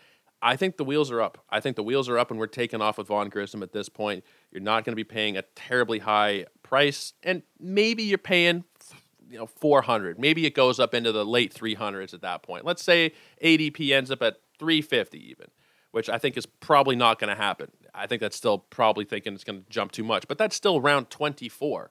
I 0.45 0.57
think 0.57 0.77
the 0.77 0.85
wheels 0.85 1.13
are 1.13 1.21
up. 1.21 1.39
I 1.49 1.61
think 1.61 1.77
the 1.77 1.85
wheels 1.85 2.09
are 2.09 2.19
up, 2.19 2.31
and 2.31 2.41
we're 2.41 2.49
taking 2.49 2.83
off 2.83 2.99
with 2.99 3.07
Vaughn 3.07 3.29
Grissom 3.29 3.63
at 3.63 3.73
this 3.73 3.89
point. 3.89 4.25
You're 4.51 4.61
not 4.61 4.85
going 4.85 4.93
to 4.93 4.97
be 4.97 5.05
paying 5.05 5.37
a 5.37 5.43
terribly 5.55 6.01
high 6.01 6.47
price, 6.65 7.13
and 7.23 7.43
maybe 7.61 8.03
you're 8.03 8.19
paying, 8.19 8.65
you 9.31 9.39
know, 9.39 9.47
400. 9.47 10.19
Maybe 10.19 10.45
it 10.45 10.55
goes 10.55 10.81
up 10.81 10.95
into 10.95 11.13
the 11.13 11.25
late 11.25 11.55
300s 11.55 12.13
at 12.13 12.23
that 12.23 12.43
point. 12.43 12.65
Let's 12.65 12.83
say 12.83 13.13
ADP 13.43 13.93
ends 13.93 14.11
up 14.11 14.21
at 14.21 14.39
350 14.59 15.31
even, 15.31 15.47
which 15.93 16.11
I 16.11 16.19
think 16.19 16.37
is 16.37 16.47
probably 16.47 16.97
not 16.97 17.19
going 17.19 17.35
to 17.35 17.41
happen. 17.41 17.71
I 17.95 18.07
think 18.07 18.21
that's 18.21 18.37
still 18.37 18.59
probably 18.59 19.05
thinking 19.05 19.35
it's 19.35 19.45
going 19.45 19.63
to 19.63 19.71
jump 19.71 19.93
too 19.93 20.05
much, 20.05 20.27
but 20.29 20.39
that's 20.39 20.57
still 20.57 20.77
around 20.77 21.11
24. 21.11 21.91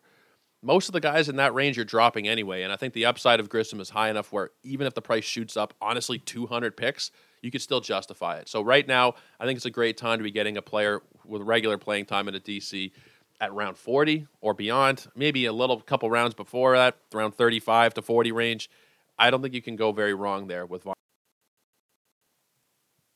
Most 0.61 0.89
of 0.89 0.93
the 0.93 0.99
guys 0.99 1.27
in 1.27 1.37
that 1.37 1.55
range 1.55 1.79
are 1.79 1.83
dropping 1.83 2.27
anyway, 2.27 2.61
and 2.61 2.71
I 2.71 2.75
think 2.75 2.93
the 2.93 3.05
upside 3.05 3.39
of 3.39 3.49
Grissom 3.49 3.79
is 3.79 3.91
high 3.91 4.09
enough 4.09 4.31
where 4.31 4.51
even 4.61 4.85
if 4.85 4.93
the 4.93 5.01
price 5.01 5.23
shoots 5.23 5.57
up, 5.57 5.73
honestly, 5.81 6.19
200 6.19 6.75
picks– 6.75 7.09
you 7.41 7.51
could 7.51 7.61
still 7.61 7.81
justify 7.81 8.37
it. 8.37 8.47
So 8.47 8.61
right 8.61 8.87
now, 8.87 9.15
I 9.39 9.45
think 9.45 9.57
it's 9.57 9.65
a 9.65 9.71
great 9.71 9.97
time 9.97 10.19
to 10.19 10.23
be 10.23 10.31
getting 10.31 10.57
a 10.57 10.61
player 10.61 11.01
with 11.25 11.41
regular 11.41 11.77
playing 11.77 12.05
time 12.05 12.27
in 12.27 12.35
a 12.35 12.39
DC 12.39 12.91
at 13.39 13.53
round 13.53 13.77
40 13.77 14.27
or 14.39 14.53
beyond, 14.53 15.07
maybe 15.15 15.45
a 15.45 15.53
little 15.53 15.81
couple 15.81 16.09
rounds 16.09 16.35
before 16.35 16.77
that, 16.77 16.97
around 17.13 17.33
35 17.33 17.95
to 17.95 18.01
40 18.01 18.31
range. 18.31 18.69
I 19.17 19.31
don't 19.31 19.41
think 19.41 19.53
you 19.53 19.61
can 19.61 19.75
go 19.75 19.91
very 19.91 20.13
wrong 20.13 20.47
there 20.47 20.65
with 20.65 20.83
Vaughn. 20.83 20.95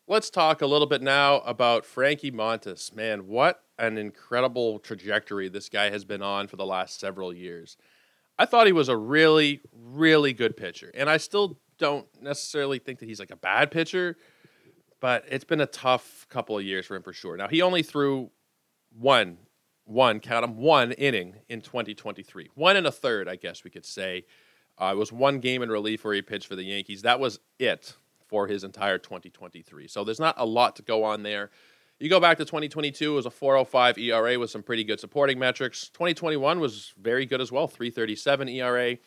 Let's 0.08 0.30
talk 0.30 0.62
a 0.62 0.68
little 0.68 0.86
bit 0.86 1.02
now 1.02 1.38
about 1.40 1.84
Frankie 1.84 2.30
Montas. 2.30 2.96
Man, 2.96 3.26
what 3.26 3.64
an 3.80 3.98
incredible 3.98 4.78
trajectory 4.78 5.50
this 5.50 5.68
guy 5.68 5.90
has 5.90 6.06
been 6.06 6.22
on 6.22 6.46
for 6.46 6.58
the 6.58 6.66
last 6.66 7.00
several 7.00 7.34
years. 7.34 7.76
I 8.38 8.46
thought 8.46 8.68
he 8.68 8.72
was 8.72 8.88
a 8.88 8.96
really, 8.96 9.62
really 9.74 10.32
good 10.32 10.56
pitcher, 10.56 10.92
and 10.94 11.10
I 11.10 11.18
still 11.18 11.58
don't 11.80 12.06
necessarily 12.22 12.78
think 12.78 13.00
that 13.00 13.08
he's 13.08 13.20
like 13.20 13.32
a 13.32 13.36
bad 13.36 13.72
pitcher, 13.72 14.16
but 15.00 15.26
it's 15.28 15.44
been 15.44 15.62
a 15.62 15.66
tough 15.66 16.28
couple 16.30 16.56
of 16.56 16.64
years 16.64 16.86
for 16.86 16.96
him 16.96 17.02
for 17.02 17.12
sure. 17.12 17.36
Now 17.36 17.48
he 17.48 17.64
only 17.64 17.82
threw 17.82 18.30
one, 18.96 19.40
one 19.86 20.20
count 20.20 20.46
him 20.46 20.58
one 20.58 20.92
inning 20.92 21.38
in 21.50 21.62
2023, 21.62 22.52
one 22.54 22.78
and 22.78 22.86
a 22.86 22.92
third, 22.92 23.28
I 23.28 23.38
guess 23.38 23.64
we 23.64 23.72
could 23.72 23.88
say. 23.88 24.26
Uh, 24.80 24.92
it 24.94 24.98
was 24.98 25.12
one 25.12 25.40
game 25.40 25.64
in 25.64 25.70
relief 25.70 26.06
where 26.06 26.14
he 26.14 26.22
pitched 26.22 26.46
for 26.46 26.56
the 26.56 26.64
Yankees. 26.64 27.02
That 27.02 27.20
was 27.20 27.40
it 27.58 27.96
for 28.28 28.48
his 28.48 28.64
entire 28.64 28.98
2023. 28.98 29.88
So 29.88 30.04
there's 30.04 30.20
not 30.20 30.36
a 30.38 30.46
lot 30.46 30.76
to 30.78 30.82
go 30.82 31.04
on 31.04 31.24
there. 31.24 31.52
You 32.00 32.10
go 32.10 32.20
back 32.20 32.38
to 32.40 32.46
2022, 32.46 33.12
it 33.12 33.16
was 33.16 33.26
a 33.26 33.32
405 33.32 33.98
ERA 33.98 34.38
with 34.38 34.50
some 34.50 34.64
pretty 34.64 34.84
good 34.84 35.00
supporting 35.00 35.40
metrics. 35.40 35.90
2021 35.90 36.60
was 36.60 36.94
very 37.02 37.26
good 37.26 37.40
as 37.40 37.52
well, 37.52 37.68
337 37.68 38.50
ERA. 38.50 38.98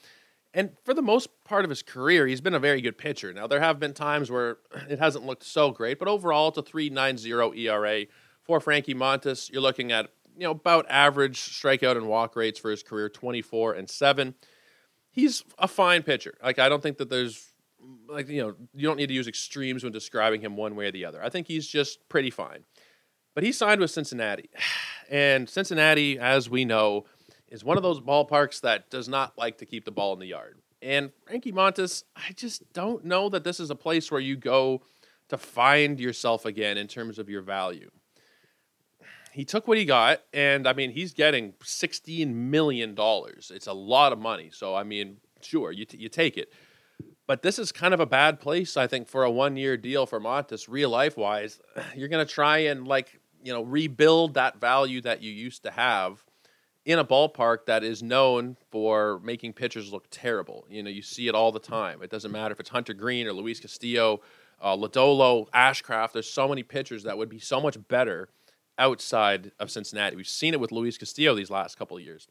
And 0.55 0.71
for 0.85 0.95
the 0.95 1.03
most 1.03 1.29
part 1.45 1.65
of 1.65 1.71
his 1.71 1.83
career, 1.83 2.27
he's 2.27 2.41
been 2.41 2.55
a 2.55 2.59
very 2.59 2.81
good 2.81 2.97
pitcher. 2.97 3.35
Now, 3.35 3.47
there 3.47 3.61
have 3.61 3.79
been 3.79 3.93
times 3.93 4.31
where 4.31 4.59
it 4.89 4.99
hasn't 4.99 5.27
looked 5.27 5.45
so 5.45 5.71
great, 5.71 5.99
but 5.99 6.09
overall, 6.09 6.49
it's 6.49 6.59
a 6.59 6.63
3.90 6.63 7.59
ERA 7.59 8.07
for 8.43 8.59
Frankie 8.61 8.95
Montas. 8.95 9.53
You're 9.53 9.61
looking 9.61 9.93
at 9.93 10.09
you 10.39 10.45
know 10.45 10.53
about 10.53 10.87
average 10.89 11.41
strikeout 11.41 11.97
and 11.97 12.07
walk 12.07 12.37
rates 12.37 12.59
for 12.59 12.71
his 12.71 12.83
career, 12.83 13.09
24 13.09 13.75
and 13.75 13.91
seven. 13.91 14.35
He's 15.11 15.45
a 15.59 15.67
fine 15.67 16.03
pitcher. 16.03 16.35
Like 16.43 16.59
I 16.59 16.69
don't 16.69 16.83
think 16.83 16.99
that 16.99 17.11
there's 17.11 17.53
like 18.09 18.29
you 18.29 18.43
know 18.43 18.55
you 18.75 18.87
don't 18.87 18.97
need 18.97 19.09
to 19.09 19.15
use 19.15 19.29
extremes 19.29 19.85
when 19.85 19.93
describing 19.93 20.41
him 20.41 20.57
one 20.57 20.77
way 20.77 20.87
or 20.87 20.93
the 20.93 21.05
other. 21.05 21.23
I 21.23 21.29
think 21.29 21.47
he's 21.47 21.67
just 21.67 22.09
pretty 22.09 22.31
fine. 22.31 22.65
But 23.35 23.45
he 23.45 23.53
signed 23.53 23.81
with 23.81 23.91
Cincinnati, 23.91 24.51
and 25.11 25.49
Cincinnati, 25.49 26.19
as 26.19 26.51
we 26.51 26.65
know, 26.65 27.05
is 27.49 27.65
one 27.65 27.77
of 27.77 27.83
those 27.83 28.01
ballparks 28.01 28.61
that 28.63 28.91
does 28.91 29.09
not 29.09 29.39
like 29.39 29.59
to 29.59 29.67
keep 29.67 29.85
the 29.85 29.91
ball 29.91 30.13
in 30.13 30.19
the 30.19 30.27
yard. 30.27 30.59
And 30.81 31.11
Frankie 31.27 31.53
Montas, 31.53 32.05
I 32.17 32.33
just 32.35 32.73
don't 32.73 33.05
know 33.05 33.29
that 33.31 33.45
this 33.45 33.59
is 33.59 33.71
a 33.71 33.75
place 33.75 34.11
where 34.11 34.21
you 34.21 34.37
go 34.37 34.83
to 35.29 35.37
find 35.37 35.99
yourself 35.99 36.45
again 36.45 36.79
in 36.79 36.87
terms 36.87 37.19
of 37.19 37.29
your 37.29 37.43
value. 37.43 37.91
He 39.33 39.45
took 39.45 39.69
what 39.69 39.79
he 39.79 39.85
got, 39.85 40.23
and 40.33 40.67
I 40.67 40.73
mean, 40.73 40.91
he's 40.91 41.13
getting 41.13 41.53
$16 41.63 42.33
million. 42.33 42.97
It's 42.99 43.67
a 43.67 43.73
lot 43.73 44.13
of 44.13 44.19
money. 44.19 44.51
So, 44.53 44.75
I 44.75 44.85
mean, 44.85 45.19
sure, 45.43 45.71
you, 45.71 45.85
t- 45.85 45.99
you 45.99 46.09
take 46.09 46.37
it. 46.37 46.53
But 47.29 47.43
this 47.43 47.59
is 47.59 47.73
kind 47.73 47.93
of 47.93 48.01
a 48.01 48.07
bad 48.07 48.41
place, 48.41 48.79
I 48.79 48.87
think, 48.87 49.07
for 49.07 49.23
a 49.23 49.31
one 49.31 49.57
year 49.57 49.77
deal 49.77 50.07
for 50.07 50.19
Montas, 50.19 50.67
real 50.67 50.89
life 50.89 51.17
wise. 51.17 51.61
You're 51.95 52.09
going 52.09 52.27
to 52.27 52.33
try 52.33 52.59
and, 52.59 52.89
like, 52.89 53.21
you 53.45 53.53
know, 53.53 53.63
rebuild 53.63 54.35
that 54.35 54.59
value 54.59 55.03
that 55.03 55.23
you 55.23 55.31
used 55.31 55.63
to 55.65 55.71
have 55.71 56.25
in 56.87 56.99
a 56.99 57.05
ballpark 57.05 57.67
that 57.67 57.85
is 57.85 58.03
known 58.03 58.57
for 58.71 59.21
making 59.23 59.53
pitchers 59.53 59.93
look 59.93 60.07
terrible. 60.11 60.67
You 60.71 60.83
know, 60.83 60.89
you 60.89 61.03
see 61.03 61.29
it 61.29 61.35
all 61.35 61.53
the 61.53 61.61
time. 61.61 62.03
It 62.03 62.11
doesn't 62.11 62.33
matter 62.33 62.53
if 62.53 62.61
it's 62.61 62.71
Hunter 62.71 62.95
Greene 62.95 63.27
or 63.27 63.35
Luis 63.35 63.61
Castillo, 63.61 64.23
uh, 64.63 64.75
Lodolo, 64.75 65.51
Ashcraft. 65.51 66.13
There's 66.13 66.31
so 66.31 66.49
many 66.49 66.63
pitchers 66.63 67.03
that 67.03 67.19
would 67.19 67.29
be 67.29 67.39
so 67.39 67.61
much 67.61 67.77
better 67.89 68.31
outside 68.79 69.53
of 69.61 69.71
Cincinnati. 69.71 70.17
We've 70.17 70.27
seen 70.27 70.55
it 70.55 70.61
with 70.61 70.73
Luis 70.73 70.97
Castillo 70.97 71.35
these 71.35 71.51
last 71.51 71.79
couple 71.79 71.99
of 71.99 72.03
years. 72.03 72.27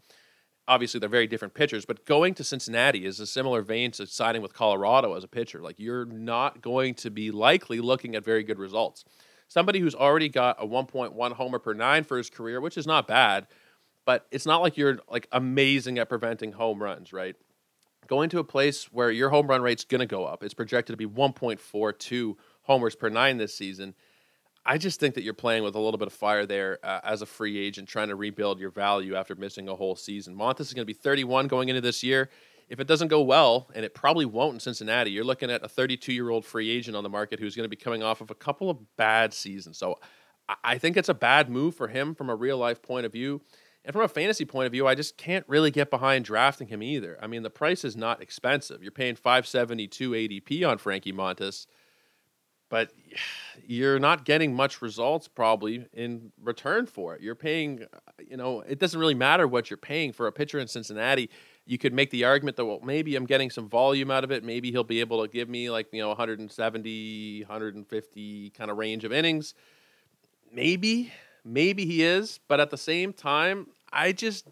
Obviously, 0.68 1.00
they're 1.00 1.08
very 1.08 1.28
different 1.28 1.54
pitchers, 1.54 1.86
but 1.86 2.06
going 2.06 2.34
to 2.34 2.44
Cincinnati 2.44 3.06
is 3.06 3.20
a 3.22 3.28
similar 3.28 3.62
vein 3.62 3.92
to 3.92 4.06
signing 4.06 4.42
with 4.42 4.54
Colorado 4.54 5.14
as 5.14 5.24
a 5.24 5.28
pitcher. 5.28 5.62
Like, 5.62 5.80
you're 5.80 6.06
not 6.06 6.62
going 6.62 6.94
to 6.96 7.10
be 7.10 7.32
likely 7.32 7.80
looking 7.80 8.16
at 8.16 8.26
very 8.26 8.44
good 8.44 8.60
results. 8.60 9.06
Somebody 9.48 9.80
who's 9.80 9.96
already 9.96 10.28
got 10.28 10.62
a 10.62 10.68
1.1 10.68 11.32
homer 11.34 11.60
per 11.60 11.74
nine 11.74 12.04
for 12.04 12.18
his 12.18 12.30
career, 12.30 12.60
which 12.60 12.78
is 12.78 12.86
not 12.86 13.08
bad, 13.08 13.48
but 14.06 14.28
it's 14.30 14.46
not 14.46 14.62
like 14.62 14.76
you're 14.76 15.00
like 15.10 15.28
amazing 15.32 16.00
at 16.00 16.10
preventing 16.10 16.52
home 16.52 16.84
runs, 16.84 17.14
right? 17.14 17.36
Going 18.08 18.30
to 18.30 18.40
a 18.40 18.44
place 18.44 18.86
where 18.92 19.10
your 19.12 19.30
home 19.30 19.48
run 19.48 19.62
rate's 19.62 19.86
going 19.86 20.00
to 20.00 20.06
go 20.06 20.26
up. 20.26 20.44
It's 20.44 20.54
projected 20.54 20.94
to 20.94 20.98
be 20.98 21.06
1.42 21.06 22.36
homers 22.64 22.96
per 22.96 23.10
nine 23.10 23.38
this 23.38 23.56
season. 23.56 23.96
I 24.68 24.78
just 24.78 25.00
think 25.00 25.16
that 25.16 25.24
you're 25.24 25.34
playing 25.34 25.64
with 25.64 25.76
a 25.76 25.80
little 25.80 25.98
bit 25.98 26.08
of 26.08 26.14
fire 26.14 26.46
there 26.46 26.78
uh, 26.84 27.00
as 27.04 27.22
a 27.22 27.26
free 27.26 27.58
agent, 27.58 27.88
trying 27.88 28.10
to 28.10 28.16
rebuild 28.16 28.60
your 28.60 28.70
value 28.70 29.16
after 29.16 29.34
missing 29.34 29.70
a 29.70 29.76
whole 29.76 29.96
season. 29.96 30.36
Montas 30.36 30.62
is 30.62 30.74
going 30.74 30.84
to 30.84 30.94
be 30.94 30.94
31 30.94 31.48
going 31.48 31.70
into 31.70 31.80
this 31.80 32.04
year. 32.04 32.30
If 32.68 32.82
it 32.82 32.88
doesn't 32.88 33.08
go 33.08 33.22
well, 33.22 33.70
and 33.74 33.86
it 33.86 33.96
probably 33.96 34.26
won't 34.26 34.56
in 34.56 34.60
Cincinnati, 34.60 35.10
you're 35.12 35.24
looking 35.24 35.50
at 35.50 35.64
a 35.64 35.70
32 35.70 36.12
year 36.12 36.30
old 36.30 36.44
free 36.44 36.70
agent 36.70 36.98
on 36.98 37.04
the 37.04 37.10
market 37.10 37.40
who's 37.40 37.56
going 37.56 37.64
to 37.64 37.70
be 37.70 37.78
coming 37.78 38.04
off 38.04 38.20
of 38.20 38.30
a 38.30 38.36
couple 38.36 38.70
of 38.70 38.78
bad 38.98 39.34
seasons. 39.34 39.78
So 39.78 40.00
I 40.64 40.78
think 40.78 40.98
it's 40.98 41.10
a 41.10 41.14
bad 41.14 41.50
move 41.50 41.76
for 41.76 41.88
him 41.88 42.14
from 42.14 42.30
a 42.30 42.36
real 42.36 42.58
life 42.58 42.82
point 42.82 43.06
of 43.06 43.14
view. 43.14 43.42
And 43.86 43.94
from 43.94 44.04
a 44.04 44.10
fantasy 44.10 44.44
point 44.44 44.66
of 44.66 44.74
view, 44.74 44.86
I 44.86 44.96
just 44.96 45.18
can't 45.18 45.46
really 45.48 45.72
get 45.72 45.90
behind 45.90 46.26
drafting 46.26 46.68
him 46.68 46.84
either. 46.84 47.18
I 47.22 47.28
mean, 47.28 47.44
the 47.44 47.50
price 47.50 47.86
is 47.86 47.96
not 47.96 48.22
expensive. 48.22 48.84
You're 48.84 48.92
paying 48.92 49.16
572 49.16 50.12
ADP 50.12 50.68
on 50.68 50.78
Frankie 50.78 51.14
Montas, 51.14 51.68
but 52.70 52.92
you're 53.68 54.00
not 54.00 54.26
getting 54.26 54.56
much 54.56 54.82
results 54.82 55.28
probably 55.28 55.86
in 55.94 56.32
return 56.42 56.86
for 56.86 57.16
it. 57.16 57.22
You're 57.22 57.36
paying, 57.36 57.86
you 58.30 58.38
know, 58.38 58.62
it 58.62 58.80
doesn't 58.80 59.00
really 59.00 59.16
matter 59.16 59.48
what 59.48 59.70
you're 59.70 59.78
paying 59.78 60.14
for 60.14 60.28
a 60.28 60.32
pitcher 60.32 60.60
in 60.60 60.68
Cincinnati. 60.68 61.30
You 61.66 61.78
could 61.78 61.94
make 61.94 62.12
the 62.12 62.24
argument 62.24 62.56
that, 62.58 62.66
well, 62.66 62.80
maybe 62.82 63.16
I'm 63.16 63.26
getting 63.26 63.50
some 63.50 63.68
volume 63.68 64.10
out 64.10 64.24
of 64.24 64.32
it. 64.32 64.44
Maybe 64.44 64.72
he'll 64.72 64.86
be 64.86 65.02
able 65.02 65.22
to 65.22 65.28
give 65.28 65.50
me 65.50 65.70
like, 65.70 65.88
you 65.92 66.02
know, 66.02 66.08
170, 66.10 67.42
150 67.42 68.50
kind 68.52 68.72
of 68.72 68.78
range 68.78 69.04
of 69.04 69.12
innings. 69.12 69.54
Maybe 70.54 71.12
maybe 71.44 71.86
he 71.86 72.04
is, 72.04 72.40
but 72.48 72.60
at 72.60 72.70
the 72.70 72.78
same 72.78 73.14
time, 73.14 73.68
I 73.92 74.12
just 74.12 74.48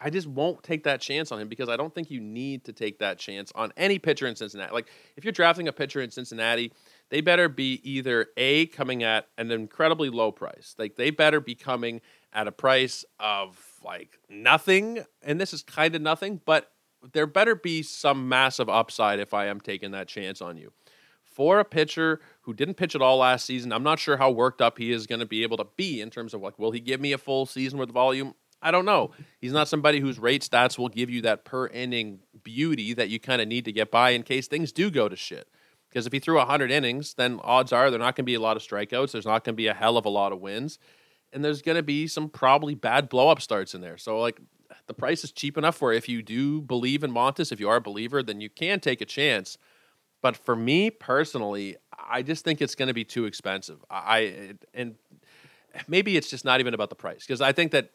I 0.00 0.08
just 0.10 0.26
won't 0.26 0.62
take 0.62 0.84
that 0.84 1.00
chance 1.00 1.32
on 1.32 1.40
him 1.40 1.48
because 1.48 1.68
I 1.68 1.76
don't 1.76 1.94
think 1.94 2.10
you 2.10 2.20
need 2.20 2.64
to 2.64 2.72
take 2.72 2.98
that 3.00 3.18
chance 3.18 3.50
on 3.54 3.72
any 3.76 3.98
pitcher 3.98 4.26
in 4.26 4.36
Cincinnati. 4.36 4.72
Like 4.72 4.88
if 5.16 5.24
you're 5.24 5.32
drafting 5.32 5.68
a 5.68 5.72
pitcher 5.72 6.00
in 6.00 6.10
Cincinnati, 6.10 6.72
they 7.10 7.20
better 7.20 7.48
be 7.48 7.80
either 7.82 8.28
A 8.36 8.66
coming 8.66 9.02
at 9.02 9.28
an 9.36 9.50
incredibly 9.50 10.08
low 10.08 10.32
price. 10.32 10.74
Like 10.78 10.96
they 10.96 11.10
better 11.10 11.40
be 11.40 11.54
coming 11.54 12.00
at 12.32 12.46
a 12.46 12.52
price 12.52 13.04
of 13.18 13.58
like 13.84 14.18
nothing, 14.28 15.04
and 15.22 15.40
this 15.40 15.52
is 15.52 15.62
kind 15.62 15.94
of 15.94 16.02
nothing, 16.02 16.40
but 16.44 16.70
there 17.12 17.26
better 17.26 17.54
be 17.54 17.82
some 17.82 18.28
massive 18.28 18.68
upside 18.68 19.20
if 19.20 19.34
I 19.34 19.46
am 19.46 19.60
taking 19.60 19.90
that 19.92 20.08
chance 20.08 20.40
on 20.40 20.56
you. 20.56 20.72
For 21.24 21.58
a 21.58 21.64
pitcher 21.64 22.20
who 22.42 22.54
didn't 22.54 22.74
pitch 22.74 22.94
at 22.94 23.02
all 23.02 23.18
last 23.18 23.46
season, 23.46 23.72
I'm 23.72 23.82
not 23.82 23.98
sure 23.98 24.16
how 24.16 24.30
worked 24.30 24.60
up 24.60 24.78
he 24.78 24.92
is 24.92 25.06
going 25.06 25.20
to 25.20 25.26
be 25.26 25.42
able 25.42 25.56
to 25.56 25.66
be 25.76 26.00
in 26.00 26.10
terms 26.10 26.34
of 26.34 26.42
like, 26.42 26.58
will 26.58 26.72
he 26.72 26.80
give 26.80 27.00
me 27.00 27.12
a 27.12 27.18
full 27.18 27.46
season 27.46 27.78
with 27.78 27.90
volume? 27.90 28.34
I 28.62 28.70
don't 28.70 28.84
know. 28.84 29.12
He's 29.40 29.52
not 29.52 29.68
somebody 29.68 30.00
whose 30.00 30.18
rate 30.18 30.42
stats 30.42 30.76
will 30.76 30.90
give 30.90 31.08
you 31.08 31.22
that 31.22 31.44
per 31.44 31.68
inning 31.68 32.20
beauty 32.42 32.92
that 32.94 33.08
you 33.08 33.18
kind 33.18 33.40
of 33.40 33.48
need 33.48 33.64
to 33.64 33.72
get 33.72 33.90
by 33.90 34.10
in 34.10 34.22
case 34.22 34.48
things 34.48 34.70
do 34.70 34.90
go 34.90 35.08
to 35.08 35.16
shit. 35.16 35.48
Because 35.90 36.06
if 36.06 36.12
he 36.12 36.20
threw 36.20 36.36
100 36.36 36.70
innings, 36.70 37.14
then 37.14 37.40
odds 37.42 37.72
are 37.72 37.90
there's 37.90 37.98
not 37.98 38.14
going 38.14 38.24
to 38.24 38.30
be 38.30 38.34
a 38.34 38.40
lot 38.40 38.56
of 38.56 38.62
strikeouts. 38.62 39.12
There's 39.12 39.26
not 39.26 39.44
going 39.44 39.54
to 39.54 39.56
be 39.56 39.66
a 39.66 39.74
hell 39.74 39.96
of 39.96 40.06
a 40.06 40.10
lot 40.10 40.32
of 40.32 40.40
wins. 40.40 40.78
And 41.32 41.44
there's 41.44 41.62
going 41.62 41.76
to 41.76 41.82
be 41.82 42.06
some 42.06 42.28
probably 42.28 42.74
bad 42.74 43.08
blow 43.08 43.28
up 43.28 43.40
starts 43.40 43.74
in 43.74 43.80
there. 43.80 43.98
So, 43.98 44.18
like, 44.20 44.40
the 44.86 44.94
price 44.94 45.24
is 45.24 45.32
cheap 45.32 45.58
enough 45.58 45.82
where 45.82 45.92
if 45.92 46.08
you 46.08 46.22
do 46.22 46.60
believe 46.60 47.02
in 47.02 47.12
Montas, 47.12 47.52
if 47.52 47.60
you 47.60 47.68
are 47.68 47.76
a 47.76 47.80
believer, 47.80 48.22
then 48.22 48.40
you 48.40 48.48
can 48.48 48.80
take 48.80 49.00
a 49.00 49.04
chance. 49.04 49.58
But 50.22 50.36
for 50.36 50.54
me 50.54 50.90
personally, 50.90 51.76
I 51.98 52.22
just 52.22 52.44
think 52.44 52.60
it's 52.60 52.74
going 52.74 52.88
to 52.88 52.94
be 52.94 53.04
too 53.04 53.24
expensive. 53.24 53.84
I 53.90 54.54
and 54.74 54.96
maybe 55.88 56.16
it's 56.16 56.28
just 56.28 56.44
not 56.44 56.60
even 56.60 56.74
about 56.74 56.90
the 56.90 56.96
price 56.96 57.26
because 57.26 57.40
I 57.40 57.52
think 57.52 57.72
that 57.72 57.90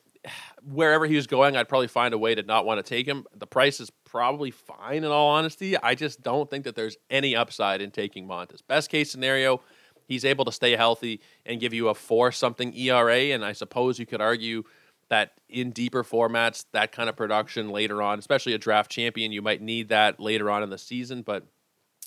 wherever 0.64 1.06
he 1.06 1.16
was 1.16 1.28
going, 1.28 1.56
I'd 1.56 1.70
probably 1.70 1.88
find 1.88 2.14
a 2.14 2.18
way 2.18 2.36
to 2.36 2.44
not 2.44 2.66
want 2.66 2.84
to 2.84 2.90
take 2.90 3.08
him. 3.08 3.26
The 3.36 3.48
price 3.48 3.80
is 3.80 3.92
probably 4.04 4.52
fine 4.52 5.04
in 5.04 5.06
all 5.06 5.30
honesty. 5.30 5.78
I 5.78 5.96
just 5.96 6.22
don't 6.22 6.50
think 6.50 6.64
that 6.66 6.76
there's 6.76 6.98
any 7.10 7.36
upside 7.36 7.82
in 7.82 7.92
taking 7.92 8.28
Montas. 8.28 8.62
Best 8.68 8.90
case 8.90 9.12
scenario, 9.12 9.62
he's 10.08 10.26
able 10.26 10.46
to 10.46 10.52
stay 10.52 10.76
healthy 10.76 11.22
and 11.46 11.60
give 11.60 11.74
you 11.74 11.90
a 11.90 11.94
four 11.94 12.32
something 12.32 12.74
ERA. 12.76 13.18
And 13.18 13.44
I 13.46 13.54
suppose 13.54 14.00
you 14.00 14.06
could 14.06 14.22
argue 14.22 14.64
that 15.10 15.34
in 15.50 15.72
deeper 15.72 16.04
formats, 16.04 16.66
that 16.72 16.92
kind 16.92 17.10
of 17.10 17.16
production 17.16 17.70
later 17.70 18.02
on, 18.02 18.18
especially 18.18 18.54
a 18.54 18.58
draft 18.58 18.90
champion, 18.90 19.32
you 19.32 19.42
might 19.42 19.62
need 19.62 19.90
that 19.90 20.20
later 20.20 20.50
on 20.50 20.64
in 20.64 20.70
the 20.70 20.78
season. 20.78 21.22
But 21.22 21.46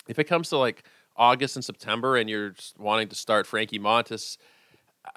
if 0.09 0.19
it 0.19 0.25
comes 0.25 0.49
to 0.49 0.59
like 0.59 0.83
August 1.17 1.57
and 1.57 1.65
September 1.65 2.17
and 2.17 2.29
you're 2.29 2.55
wanting 2.79 3.09
to 3.09 3.15
start 3.15 3.47
Frankie 3.47 3.79
Montas, 3.79 4.37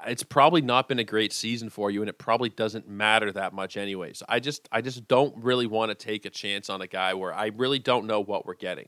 it's 0.08 0.24
probably 0.24 0.62
not 0.62 0.88
been 0.88 1.00
a 1.00 1.04
great 1.04 1.34
season 1.34 1.70
for 1.70 1.92
you 1.92 2.02
and 2.02 2.10
it 2.10 2.18
probably 2.18 2.50
doesn't 2.50 2.88
matter 2.88 3.32
that 3.32 3.54
much 3.54 3.78
anyways. 3.78 4.24
I 4.28 4.40
just 4.40 4.68
I 4.72 4.82
just 4.82 5.08
don't 5.08 5.36
really 5.38 5.68
want 5.68 5.90
to 5.90 5.96
take 5.96 6.26
a 6.26 6.30
chance 6.30 6.70
on 6.70 6.82
a 6.82 6.88
guy 6.88 7.14
where 7.14 7.34
I 7.34 7.48
really 7.56 7.80
don't 7.80 8.06
know 8.06 8.20
what 8.22 8.46
we're 8.46 8.56
getting. 8.56 8.88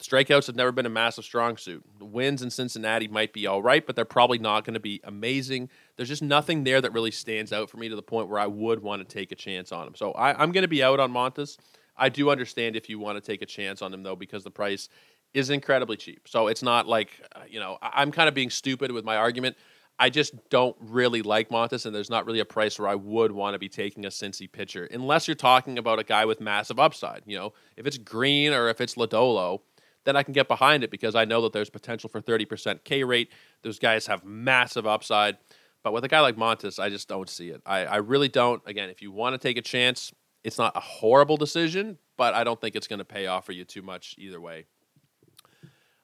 Strikeouts 0.00 0.48
have 0.48 0.56
never 0.56 0.72
been 0.72 0.86
a 0.86 0.90
massive 0.90 1.24
strong 1.24 1.56
suit. 1.56 1.84
The 1.98 2.04
wins 2.04 2.42
in 2.42 2.50
Cincinnati 2.50 3.06
might 3.06 3.32
be 3.32 3.46
all 3.46 3.62
right, 3.62 3.86
but 3.86 3.94
they're 3.94 4.04
probably 4.04 4.38
not 4.38 4.64
going 4.64 4.74
to 4.74 4.80
be 4.80 5.00
amazing. 5.04 5.68
There's 5.96 6.08
just 6.08 6.22
nothing 6.22 6.64
there 6.64 6.80
that 6.80 6.92
really 6.92 7.12
stands 7.12 7.52
out 7.52 7.70
for 7.70 7.76
me 7.76 7.88
to 7.88 7.94
the 7.94 8.02
point 8.02 8.28
where 8.28 8.40
I 8.40 8.46
would 8.46 8.82
want 8.82 9.06
to 9.06 9.14
take 9.14 9.30
a 9.30 9.36
chance 9.36 9.70
on 9.70 9.86
him. 9.86 9.94
So 9.94 10.10
I, 10.12 10.42
am 10.42 10.50
going 10.50 10.62
to 10.62 10.68
be 10.68 10.82
out 10.82 10.98
on 10.98 11.12
Montas. 11.12 11.56
I 11.96 12.08
do 12.08 12.30
understand 12.30 12.74
if 12.74 12.88
you 12.88 12.98
want 12.98 13.16
to 13.16 13.20
take 13.20 13.42
a 13.42 13.46
chance 13.46 13.80
on 13.80 13.94
him 13.94 14.02
though, 14.02 14.16
because 14.16 14.42
the 14.42 14.50
price 14.50 14.88
is 15.34 15.50
incredibly 15.50 15.96
cheap. 15.96 16.28
So 16.28 16.48
it's 16.48 16.62
not 16.62 16.86
like 16.86 17.10
uh, 17.34 17.40
you 17.48 17.60
know 17.60 17.78
I'm 17.80 18.12
kind 18.12 18.28
of 18.28 18.34
being 18.34 18.50
stupid 18.50 18.90
with 18.92 19.04
my 19.04 19.16
argument. 19.16 19.56
I 20.02 20.10
just 20.10 20.34
don't 20.50 20.74
really 20.80 21.22
like 21.22 21.48
Montas, 21.50 21.86
and 21.86 21.94
there's 21.94 22.10
not 22.10 22.26
really 22.26 22.40
a 22.40 22.44
price 22.44 22.76
where 22.76 22.88
I 22.88 22.96
would 22.96 23.30
want 23.30 23.54
to 23.54 23.58
be 23.60 23.68
taking 23.68 24.04
a 24.04 24.08
Cincy 24.08 24.50
pitcher, 24.50 24.88
unless 24.90 25.28
you're 25.28 25.36
talking 25.36 25.78
about 25.78 26.00
a 26.00 26.02
guy 26.02 26.24
with 26.24 26.40
massive 26.40 26.80
upside. 26.80 27.22
You 27.24 27.38
know, 27.38 27.52
if 27.76 27.86
it's 27.86 27.98
Greene 27.98 28.52
or 28.52 28.68
if 28.68 28.80
it's 28.80 28.96
Lodolo, 28.96 29.60
then 30.02 30.16
I 30.16 30.24
can 30.24 30.32
get 30.32 30.48
behind 30.48 30.82
it 30.82 30.90
because 30.90 31.14
I 31.14 31.24
know 31.24 31.42
that 31.42 31.52
there's 31.52 31.70
potential 31.70 32.10
for 32.10 32.20
30% 32.20 32.82
K 32.82 33.04
rate. 33.04 33.30
Those 33.62 33.78
guys 33.78 34.08
have 34.08 34.24
massive 34.24 34.88
upside. 34.88 35.36
But 35.84 35.92
with 35.92 36.02
a 36.02 36.08
guy 36.08 36.18
like 36.18 36.34
Montas, 36.34 36.80
I 36.80 36.88
just 36.88 37.06
don't 37.06 37.28
see 37.28 37.50
it. 37.50 37.62
I, 37.64 37.84
I 37.84 37.96
really 37.98 38.28
don't. 38.28 38.60
Again, 38.66 38.90
if 38.90 39.02
you 39.02 39.12
want 39.12 39.34
to 39.34 39.38
take 39.38 39.56
a 39.56 39.62
chance, 39.62 40.12
it's 40.42 40.58
not 40.58 40.76
a 40.76 40.80
horrible 40.80 41.36
decision, 41.36 41.96
but 42.16 42.34
I 42.34 42.42
don't 42.42 42.60
think 42.60 42.74
it's 42.74 42.88
going 42.88 42.98
to 42.98 43.04
pay 43.04 43.28
off 43.28 43.46
for 43.46 43.52
you 43.52 43.64
too 43.64 43.82
much 43.82 44.16
either 44.18 44.40
way. 44.40 44.66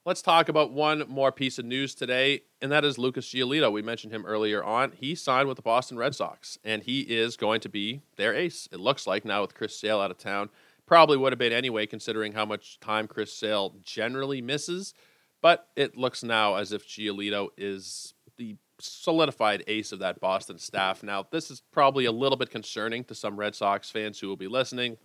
Let's 0.05 0.21
talk 0.21 0.47
about 0.47 0.71
one 0.71 1.03
more 1.09 1.31
piece 1.31 1.59
of 1.59 1.65
news 1.65 1.93
today, 1.93 2.43
and 2.61 2.71
that 2.71 2.85
is 2.85 2.97
Lucas 2.97 3.27
Giolito. 3.27 3.69
We 3.69 3.81
mentioned 3.81 4.13
him 4.13 4.25
earlier 4.25 4.63
on. 4.63 4.93
He 4.93 5.13
signed 5.13 5.49
with 5.49 5.57
the 5.57 5.61
Boston 5.61 5.97
Red 5.97 6.15
Sox, 6.15 6.57
and 6.63 6.81
he 6.81 7.01
is 7.01 7.35
going 7.35 7.59
to 7.61 7.69
be 7.69 8.01
their 8.15 8.33
ace. 8.33 8.69
It 8.71 8.79
looks 8.79 9.05
like 9.05 9.25
now 9.25 9.41
with 9.41 9.55
Chris 9.55 9.77
Sale 9.77 9.99
out 9.99 10.09
of 10.09 10.17
town. 10.17 10.49
Probably 10.85 11.17
would 11.17 11.33
have 11.33 11.37
been 11.37 11.51
anyway, 11.51 11.85
considering 11.85 12.31
how 12.31 12.45
much 12.45 12.79
time 12.79 13.07
Chris 13.07 13.33
Sale 13.33 13.75
generally 13.83 14.41
misses. 14.41 14.93
But 15.41 15.67
it 15.75 15.97
looks 15.97 16.23
now 16.23 16.55
as 16.55 16.71
if 16.71 16.87
Giolito 16.87 17.49
is 17.57 18.13
the 18.37 18.55
solidified 18.79 19.65
ace 19.67 19.91
of 19.91 19.99
that 19.99 20.21
Boston 20.21 20.59
staff. 20.59 21.03
Now, 21.03 21.27
this 21.29 21.51
is 21.51 21.61
probably 21.73 22.05
a 22.05 22.11
little 22.13 22.37
bit 22.37 22.49
concerning 22.49 23.03
to 23.03 23.15
some 23.15 23.37
Red 23.37 23.53
Sox 23.53 23.91
fans 23.91 24.17
who 24.17 24.29
will 24.29 24.37
be 24.37 24.47
listening. 24.47 24.95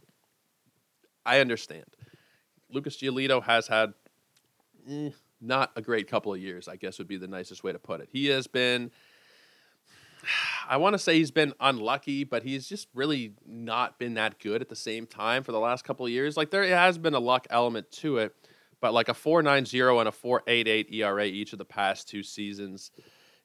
I 1.27 1.41
understand. 1.41 1.85
Lucas 2.71 2.97
Giolito 2.97 3.43
has 3.43 3.67
had 3.67 3.95
eh, 4.89 5.11
not 5.41 5.71
a 5.77 5.83
great 5.83 6.09
couple 6.09 6.33
of 6.33 6.41
years, 6.41 6.69
I 6.69 6.77
guess 6.77 6.99
would 6.99 7.09
be 7.09 7.17
the 7.17 7.29
nicest 7.29 7.63
way 7.63 7.73
to 7.73 7.79
put 7.79 8.01
it. 8.01 8.09
He 8.11 8.27
has 8.27 8.47
been, 8.47 8.91
I 10.69 10.77
want 10.79 10.95
to 10.95 10.99
say 10.99 11.17
he's 11.17 11.31
been 11.31 11.53
unlucky, 11.61 12.25
but 12.25 12.43
he's 12.43 12.69
just 12.69 12.89
really 12.95 13.35
not 13.47 13.99
been 13.99 14.15
that 14.15 14.39
good 14.39 14.61
at 14.61 14.69
the 14.69 14.77
same 14.77 15.07
time 15.07 15.43
for 15.43 15.53
the 15.53 15.61
last 15.61 15.85
couple 15.85 16.07
of 16.07 16.13
years. 16.13 16.37
Like 16.37 16.51
there 16.51 16.65
has 16.65 16.99
been 16.99 17.15
a 17.15 17.21
luck 17.21 17.47
element 17.51 17.91
to 17.93 18.19
it, 18.19 18.35
but 18.81 18.93
like 18.93 19.09
a 19.09 19.15
4.90 19.15 20.01
and 20.01 20.09
a 20.09 20.13
4.88 20.13 20.93
ERA 20.93 21.25
each 21.25 21.53
of 21.53 21.59
the 21.59 21.65
past 21.65 22.09
two 22.09 22.23
seasons. 22.23 22.91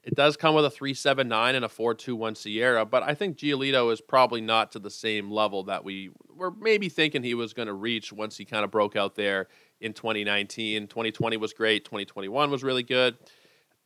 It 0.04 0.16
does 0.16 0.38
come 0.38 0.56
with 0.56 0.66
a 0.66 0.70
3.79 0.70 1.56
and 1.56 1.66
a 1.66 1.68
4.21 1.68 2.38
SIERA, 2.38 2.90
but 2.90 3.04
I 3.04 3.14
think 3.14 3.38
Giolito 3.38 3.92
is 3.92 4.00
probably 4.00 4.40
not 4.40 4.72
to 4.72 4.80
the 4.80 4.90
same 4.90 5.30
level 5.30 5.64
that 5.66 5.84
we 5.84 6.10
were 6.34 6.52
maybe 6.52 6.88
thinking 6.88 7.22
he 7.22 7.34
was 7.34 7.54
going 7.54 7.68
to 7.68 7.74
reach 7.74 8.14
once 8.14 8.38
he 8.38 8.46
kind 8.46 8.64
of 8.64 8.72
broke 8.72 8.96
out 8.96 9.16
there 9.16 9.50
in 9.82 9.94
2019. 9.94 10.88
2020 10.88 11.38
was 11.38 11.54
great. 11.54 11.86
2021 11.86 12.52
was 12.52 12.64
really 12.64 12.84
good. 12.84 13.18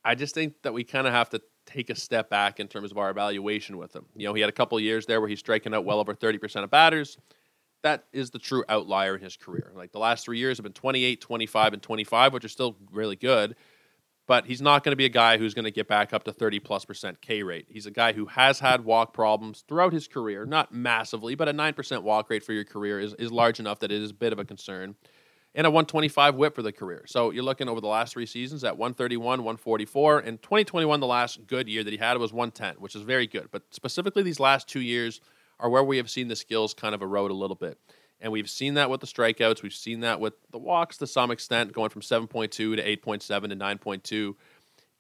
I 0.04 0.16
just 0.16 0.36
think 0.36 0.62
that 0.64 0.74
we 0.74 0.84
kind 0.84 1.08
of 1.08 1.14
have 1.14 1.30
to 1.30 1.42
take 1.66 1.90
a 1.90 1.96
step 1.96 2.30
back 2.30 2.60
in 2.60 2.68
terms 2.68 2.92
of 2.92 2.98
our 2.98 3.10
evaluation 3.10 3.78
with 3.78 3.96
him. 3.96 4.06
You 4.16 4.28
know, 4.28 4.34
he 4.34 4.42
had 4.42 4.50
a 4.50 4.54
couple 4.54 4.80
years 4.80 5.06
there 5.06 5.22
where 5.22 5.30
he's 5.30 5.40
striking 5.40 5.74
out 5.74 5.86
well 5.86 6.00
over 6.00 6.14
30% 6.14 6.64
of 6.64 6.70
batters. 6.70 7.18
That 7.84 8.06
is 8.12 8.32
the 8.32 8.40
true 8.40 8.64
outlier 8.70 9.16
in 9.16 9.22
his 9.22 9.38
career. 9.38 9.72
Like 9.76 9.92
the 9.92 10.00
last 10.00 10.26
three 10.26 10.40
years 10.40 10.58
have 10.58 10.64
been 10.64 10.74
28, 10.74 11.22
25, 11.22 11.74
and 11.74 11.82
25, 11.82 12.34
which 12.34 12.46
are 12.46 12.50
still 12.50 12.78
really 12.92 13.16
good. 13.16 13.56
But 14.26 14.46
he's 14.46 14.62
not 14.62 14.86
going 14.86 14.94
to 14.94 14.98
be 14.98 15.04
a 15.04 15.10
guy 15.10 15.38
who's 15.38 15.54
going 15.54 15.66
to 15.66 15.72
get 15.72 15.90
back 15.90 16.14
up 16.14 16.24
to 16.24 16.32
30 16.32 16.60
plus 16.60 16.86
percent 16.86 17.22
K 17.22 17.44
rate. 17.44 17.66
He's 17.70 17.86
a 17.86 17.92
guy 17.92 18.14
who 18.14 18.26
has 18.28 18.60
had 18.60 18.86
walk 18.86 19.14
problems 19.14 19.66
throughout 19.68 19.92
his 19.92 20.08
career, 20.08 20.46
not 20.46 20.74
massively, 20.74 21.36
but 21.36 21.50
a 21.50 21.54
9% 21.54 22.04
walk 22.04 22.30
rate 22.30 22.44
for 22.44 22.54
your 22.54 22.64
career 22.64 23.02
is, 23.02 23.14
is 23.16 23.34
large 23.34 23.60
enough 23.60 23.80
that 23.80 23.92
it 23.92 24.02
is 24.02 24.12
a 24.12 24.14
bit 24.14 24.32
of 24.32 24.40
a 24.40 24.46
concern 24.46 24.96
and 25.56 25.68
a 25.68 25.70
125 25.70 26.36
whip 26.36 26.56
for 26.56 26.62
the 26.62 26.72
career. 26.72 27.04
So 27.06 27.32
you're 27.32 27.44
looking 27.44 27.70
over 27.70 27.80
the 27.80 27.88
last 27.88 28.14
three 28.14 28.26
seasons 28.26 28.64
at 28.64 28.78
131, 28.78 29.40
144, 29.40 30.20
and 30.20 30.42
2021, 30.42 31.00
the 31.00 31.08
last 31.08 31.46
good 31.48 31.70
year 31.70 31.84
that 31.84 31.92
he 31.92 31.98
had 31.98 32.18
was 32.18 32.34
110, 32.34 32.82
which 32.82 32.96
is 32.96 33.04
very 33.04 33.28
good. 33.28 33.50
But 33.52 33.64
specifically, 33.72 34.24
these 34.24 34.40
last 34.40 34.68
two 34.68 34.82
years 34.82 35.22
are 35.60 35.70
where 35.70 35.84
we 35.84 35.98
have 35.98 36.10
seen 36.10 36.28
the 36.28 36.36
skills 36.36 36.74
kind 36.74 36.96
of 36.96 37.02
erode 37.02 37.32
a 37.32 37.36
little 37.36 37.56
bit. 37.56 37.78
And 38.20 38.32
we've 38.32 38.50
seen 38.50 38.76
that 38.76 38.90
with 38.90 39.02
the 39.02 39.08
strikeouts. 39.08 39.62
We've 39.62 39.74
seen 39.74 40.00
that 40.00 40.20
with 40.20 40.34
the 40.52 40.58
walks 40.58 40.98
to 41.00 41.08
some 41.08 41.30
extent, 41.30 41.74
going 41.74 41.90
from 41.90 42.02
7.2 42.02 42.50
to 42.52 42.76
8.7 42.78 43.20
to 43.22 43.56
9.2. 43.56 44.36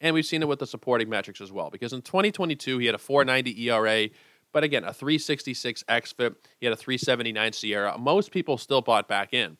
And 0.01 0.13
we've 0.13 0.25
seen 0.25 0.41
it 0.41 0.47
with 0.47 0.59
the 0.59 0.67
supporting 0.67 1.09
metrics 1.09 1.39
as 1.39 1.51
well. 1.51 1.69
Because 1.69 1.93
in 1.93 2.01
2022, 2.01 2.77
he 2.79 2.85
had 2.85 2.95
a 2.95 2.99
490 2.99 3.69
ERA, 3.69 4.09
but 4.51 4.65
again, 4.65 4.83
a 4.83 4.93
366 4.93 5.83
XFIP. 5.87 6.35
He 6.59 6.65
had 6.65 6.73
a 6.73 6.75
379 6.75 7.51
SIERA. 7.53 7.97
Most 7.97 8.31
people 8.31 8.57
still 8.57 8.81
bought 8.81 9.07
back 9.07 9.33
in. 9.33 9.57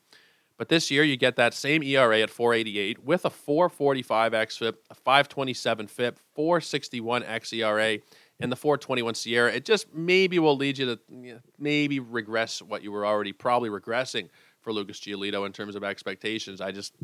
But 0.56 0.68
this 0.68 0.90
year, 0.90 1.02
you 1.02 1.16
get 1.16 1.36
that 1.36 1.52
same 1.52 1.82
ERA 1.82 2.20
at 2.20 2.30
488 2.30 3.04
with 3.04 3.24
a 3.24 3.30
445 3.30 4.32
xFIP, 4.32 4.74
a 4.90 4.94
527 4.94 5.86
FIP, 5.88 6.20
461 6.34 7.22
xERA, 7.22 8.00
and 8.40 8.52
the 8.52 8.56
421 8.56 9.14
SIERA. 9.14 9.52
It 9.52 9.64
just 9.64 9.92
maybe 9.92 10.38
will 10.38 10.56
lead 10.56 10.78
you 10.78 10.86
to 10.86 11.40
maybe 11.58 11.98
regress 11.98 12.62
what 12.62 12.82
you 12.82 12.92
were 12.92 13.06
already 13.06 13.32
probably 13.32 13.70
regressing 13.70 14.28
for 14.60 14.72
Lucas 14.72 15.00
Giolito 15.00 15.44
in 15.46 15.52
terms 15.52 15.76
of 15.76 15.84
expectations. 15.84 16.60
I 16.60 16.72
just, 16.72 16.94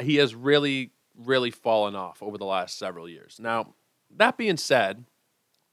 he 0.00 0.16
has 0.16 0.34
really, 0.34 0.92
really 1.16 1.50
fallen 1.50 1.94
off 1.94 2.22
over 2.22 2.38
the 2.38 2.44
last 2.44 2.78
several 2.78 3.08
years. 3.08 3.38
Now, 3.40 3.74
that 4.16 4.36
being 4.36 4.56
said, 4.56 5.04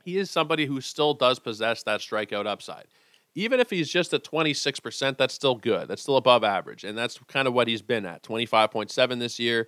he 0.04 0.18
is 0.18 0.30
somebody 0.30 0.66
who 0.66 0.82
still 0.82 1.14
does 1.14 1.40
possess 1.40 1.84
that 1.84 2.00
strikeout 2.00 2.46
upside 2.46 2.86
even 3.36 3.60
if 3.60 3.70
he's 3.70 3.90
just 3.90 4.14
at 4.14 4.24
26%, 4.24 5.18
that's 5.18 5.34
still 5.34 5.56
good. 5.56 5.90
That's 5.90 6.02
still 6.02 6.18
above 6.18 6.44
average. 6.44 6.86
And 6.86 6.98
that's 6.98 7.20
kind 7.28 7.48
of 7.48 7.54
what 7.54 7.68
he's 7.68 7.82
been 7.82 8.06
at 8.06 8.24
25.7 8.24 9.20
this 9.20 9.40
year. 9.40 9.68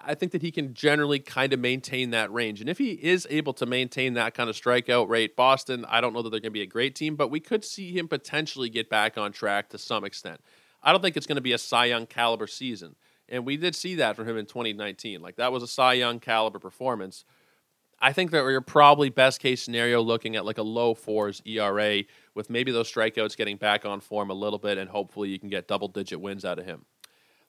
I 0.00 0.14
think 0.14 0.32
that 0.32 0.42
he 0.42 0.50
can 0.50 0.74
generally 0.74 1.18
kind 1.18 1.52
of 1.52 1.60
maintain 1.60 2.10
that 2.10 2.32
range. 2.32 2.60
And 2.60 2.68
if 2.68 2.78
he 2.78 2.90
is 2.90 3.26
able 3.30 3.52
to 3.54 3.66
maintain 3.66 4.14
that 4.14 4.34
kind 4.34 4.50
of 4.50 4.56
strikeout 4.56 5.08
rate, 5.08 5.36
Boston, 5.36 5.84
I 5.88 6.00
don't 6.00 6.12
know 6.12 6.22
that 6.22 6.30
they're 6.30 6.40
going 6.40 6.50
to 6.50 6.58
be 6.58 6.62
a 6.62 6.66
great 6.66 6.94
team, 6.94 7.16
but 7.16 7.30
we 7.30 7.40
could 7.40 7.64
see 7.64 7.96
him 7.96 8.06
potentially 8.06 8.68
get 8.68 8.90
back 8.90 9.16
on 9.16 9.32
track 9.32 9.70
to 9.70 9.78
some 9.78 10.04
extent. 10.04 10.40
I 10.82 10.92
don't 10.92 11.00
think 11.02 11.16
it's 11.16 11.26
going 11.26 11.36
to 11.36 11.42
be 11.42 11.52
a 11.52 11.58
Cy 11.58 11.86
Young 11.86 12.06
caliber 12.06 12.46
season. 12.46 12.94
And 13.28 13.44
we 13.44 13.56
did 13.56 13.74
see 13.74 13.96
that 13.96 14.16
from 14.16 14.28
him 14.28 14.38
in 14.38 14.46
2019. 14.46 15.20
Like 15.20 15.36
that 15.36 15.52
was 15.52 15.62
a 15.62 15.68
Cy 15.68 15.94
Young 15.94 16.20
caliber 16.20 16.58
performance. 16.58 17.24
I 18.00 18.12
think 18.12 18.30
that 18.30 18.44
we're 18.44 18.60
probably 18.60 19.08
best 19.10 19.40
case 19.40 19.62
scenario 19.62 20.00
looking 20.00 20.36
at 20.36 20.44
like 20.44 20.58
a 20.58 20.62
low 20.62 20.94
fours 20.94 21.42
ERA 21.44 22.04
with 22.34 22.48
maybe 22.48 22.70
those 22.70 22.92
strikeouts 22.92 23.36
getting 23.36 23.56
back 23.56 23.84
on 23.84 24.00
form 24.00 24.30
a 24.30 24.34
little 24.34 24.58
bit, 24.58 24.78
and 24.78 24.88
hopefully 24.88 25.30
you 25.30 25.38
can 25.38 25.48
get 25.48 25.66
double 25.66 25.88
digit 25.88 26.20
wins 26.20 26.44
out 26.44 26.58
of 26.58 26.64
him. 26.64 26.84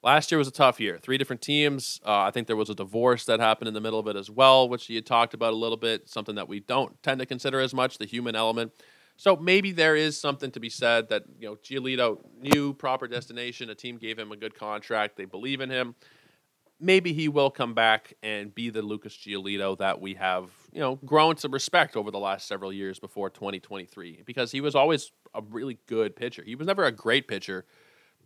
Last 0.01 0.31
year 0.31 0.39
was 0.39 0.47
a 0.47 0.51
tough 0.51 0.79
year. 0.79 0.97
Three 0.97 1.17
different 1.17 1.41
teams. 1.41 1.99
Uh, 2.05 2.21
I 2.21 2.31
think 2.31 2.47
there 2.47 2.55
was 2.55 2.69
a 2.69 2.75
divorce 2.75 3.25
that 3.25 3.39
happened 3.39 3.67
in 3.67 3.73
the 3.73 3.81
middle 3.81 3.99
of 3.99 4.07
it 4.07 4.15
as 4.15 4.29
well, 4.29 4.67
which 4.67 4.87
had 4.87 5.05
talked 5.05 5.33
about 5.33 5.53
a 5.53 5.57
little 5.57 5.77
bit, 5.77 6.09
something 6.09 6.35
that 6.35 6.47
we 6.47 6.61
don't 6.61 7.01
tend 7.03 7.19
to 7.19 7.25
consider 7.25 7.59
as 7.59 7.73
much 7.73 7.97
the 7.97 8.05
human 8.05 8.35
element. 8.35 8.71
So 9.17 9.35
maybe 9.35 9.73
there 9.73 9.97
is 9.97 10.17
something 10.17 10.49
to 10.51 10.61
be 10.61 10.69
said 10.69 11.09
that, 11.09 11.23
you 11.37 11.49
know, 11.49 11.55
Giolito 11.57 12.19
new 12.41 12.73
proper 12.73 13.05
destination. 13.05 13.69
A 13.69 13.75
team 13.75 13.97
gave 13.97 14.17
him 14.17 14.31
a 14.31 14.37
good 14.37 14.55
contract. 14.55 15.17
They 15.17 15.25
believe 15.25 15.59
in 15.59 15.69
him. 15.69 15.95
Maybe 16.81 17.11
he 17.11 17.27
will 17.27 17.51
come 17.51 17.73
back 17.73 18.13
and 18.23 18.53
be 18.55 18.69
the 18.69 18.81
Lucas 18.81 19.13
Giolito 19.13 19.77
that 19.79 19.99
we 19.99 20.13
have, 20.13 20.49
you 20.71 20.79
know, 20.79 20.95
grown 21.05 21.35
to 21.37 21.49
respect 21.49 21.97
over 21.97 22.09
the 22.09 22.19
last 22.19 22.47
several 22.47 22.71
years 22.71 22.99
before 22.99 23.29
2023 23.29 24.23
because 24.25 24.51
he 24.51 24.61
was 24.61 24.75
always 24.75 25.11
a 25.33 25.41
really 25.41 25.77
good 25.87 26.15
pitcher. 26.15 26.43
He 26.43 26.55
was 26.55 26.67
never 26.67 26.85
a 26.85 26.91
great 26.91 27.27
pitcher, 27.27 27.65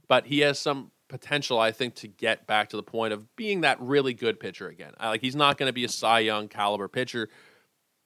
but 0.08 0.28
he 0.28 0.42
has 0.42 0.60
some 0.60 0.92
potential, 1.08 1.60
I 1.60 1.72
think, 1.72 1.96
to 1.96 2.08
get 2.08 2.48
back 2.48 2.70
to 2.70 2.76
the 2.76 2.84
point 2.84 3.14
of 3.14 3.36
being 3.36 3.62
that 3.62 3.80
really 3.80 4.14
good 4.14 4.40
pitcher 4.40 4.68
again. 4.68 4.94
Like 5.00 5.22
he's 5.22 5.36
not 5.36 5.58
going 5.58 5.70
to 5.70 5.74
be 5.74 5.86
a 5.86 5.90
Cy 5.90 6.20
Young 6.20 6.48
caliber 6.48 6.88
pitcher, 6.88 7.30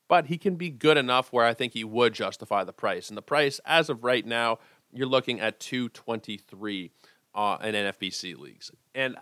but 0.08 0.28
he 0.28 0.38
can 0.38 0.56
be 0.56 0.70
good 0.70 0.98
enough 0.98 1.32
where 1.32 1.46
I 1.46 1.54
think 1.54 1.74
he 1.74 1.84
would 1.84 2.14
justify 2.14 2.64
the 2.64 2.74
price. 2.74 3.10
And 3.10 3.18
the 3.18 3.22
price, 3.22 3.60
as 3.66 3.90
of 3.90 4.04
right 4.04 4.26
now, 4.26 4.60
you're 4.94 5.08
looking 5.08 5.40
at 5.40 5.60
223 5.60 6.92
uh, 7.36 7.58
in 7.64 7.76
NFBC 7.76 8.38
leagues, 8.38 8.72
and 8.96 9.16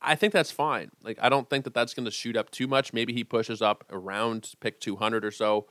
I 0.00 0.14
think 0.14 0.32
that's 0.32 0.50
fine. 0.50 0.90
Like 1.02 1.18
I 1.20 1.28
don't 1.28 1.48
think 1.50 1.64
that 1.64 1.74
that's 1.74 1.94
going 1.94 2.04
to 2.04 2.10
shoot 2.10 2.36
up 2.36 2.50
too 2.50 2.66
much. 2.66 2.92
Maybe 2.92 3.12
he 3.12 3.24
pushes 3.24 3.60
up 3.60 3.84
around 3.90 4.52
pick 4.60 4.80
200 4.80 5.24
or 5.24 5.30
so. 5.30 5.66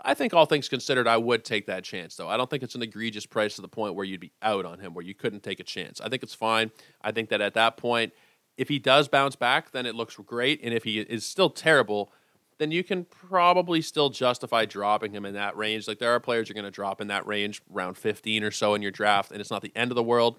I 0.00 0.14
think 0.14 0.32
all 0.32 0.46
things 0.46 0.68
considered, 0.68 1.06
I 1.06 1.18
would 1.18 1.44
take 1.44 1.66
that 1.66 1.84
chance, 1.84 2.16
though. 2.16 2.28
I 2.28 2.36
don't 2.36 2.48
think 2.48 2.62
it's 2.62 2.74
an 2.74 2.82
egregious 2.82 3.26
price 3.26 3.56
to 3.56 3.62
the 3.62 3.68
point 3.68 3.94
where 3.94 4.06
you'd 4.06 4.20
be 4.20 4.32
out 4.40 4.64
on 4.64 4.78
him, 4.78 4.94
where 4.94 5.04
you 5.04 5.14
couldn't 5.14 5.42
take 5.42 5.60
a 5.60 5.64
chance. 5.64 6.00
I 6.00 6.08
think 6.08 6.22
it's 6.22 6.34
fine. 6.34 6.70
I 7.02 7.12
think 7.12 7.28
that 7.28 7.42
at 7.42 7.54
that 7.54 7.76
point, 7.76 8.12
if 8.56 8.68
he 8.68 8.78
does 8.78 9.06
bounce 9.08 9.36
back, 9.36 9.70
then 9.70 9.86
it 9.86 9.94
looks 9.94 10.16
great. 10.16 10.60
And 10.62 10.72
if 10.72 10.84
he 10.84 11.00
is 11.00 11.26
still 11.26 11.50
terrible, 11.50 12.10
then 12.58 12.70
you 12.70 12.82
can 12.82 13.04
probably 13.04 13.82
still 13.82 14.08
justify 14.08 14.64
dropping 14.64 15.12
him 15.12 15.24
in 15.24 15.34
that 15.34 15.56
range. 15.56 15.86
Like 15.86 15.98
there 15.98 16.14
are 16.14 16.20
players 16.20 16.48
you're 16.48 16.54
going 16.54 16.64
to 16.64 16.70
drop 16.70 17.00
in 17.00 17.08
that 17.08 17.26
range, 17.26 17.62
round 17.68 17.96
15 17.96 18.44
or 18.44 18.50
so 18.50 18.74
in 18.74 18.82
your 18.82 18.90
draft, 18.90 19.30
and 19.30 19.40
it's 19.40 19.50
not 19.50 19.62
the 19.62 19.72
end 19.76 19.90
of 19.90 19.94
the 19.94 20.02
world 20.02 20.38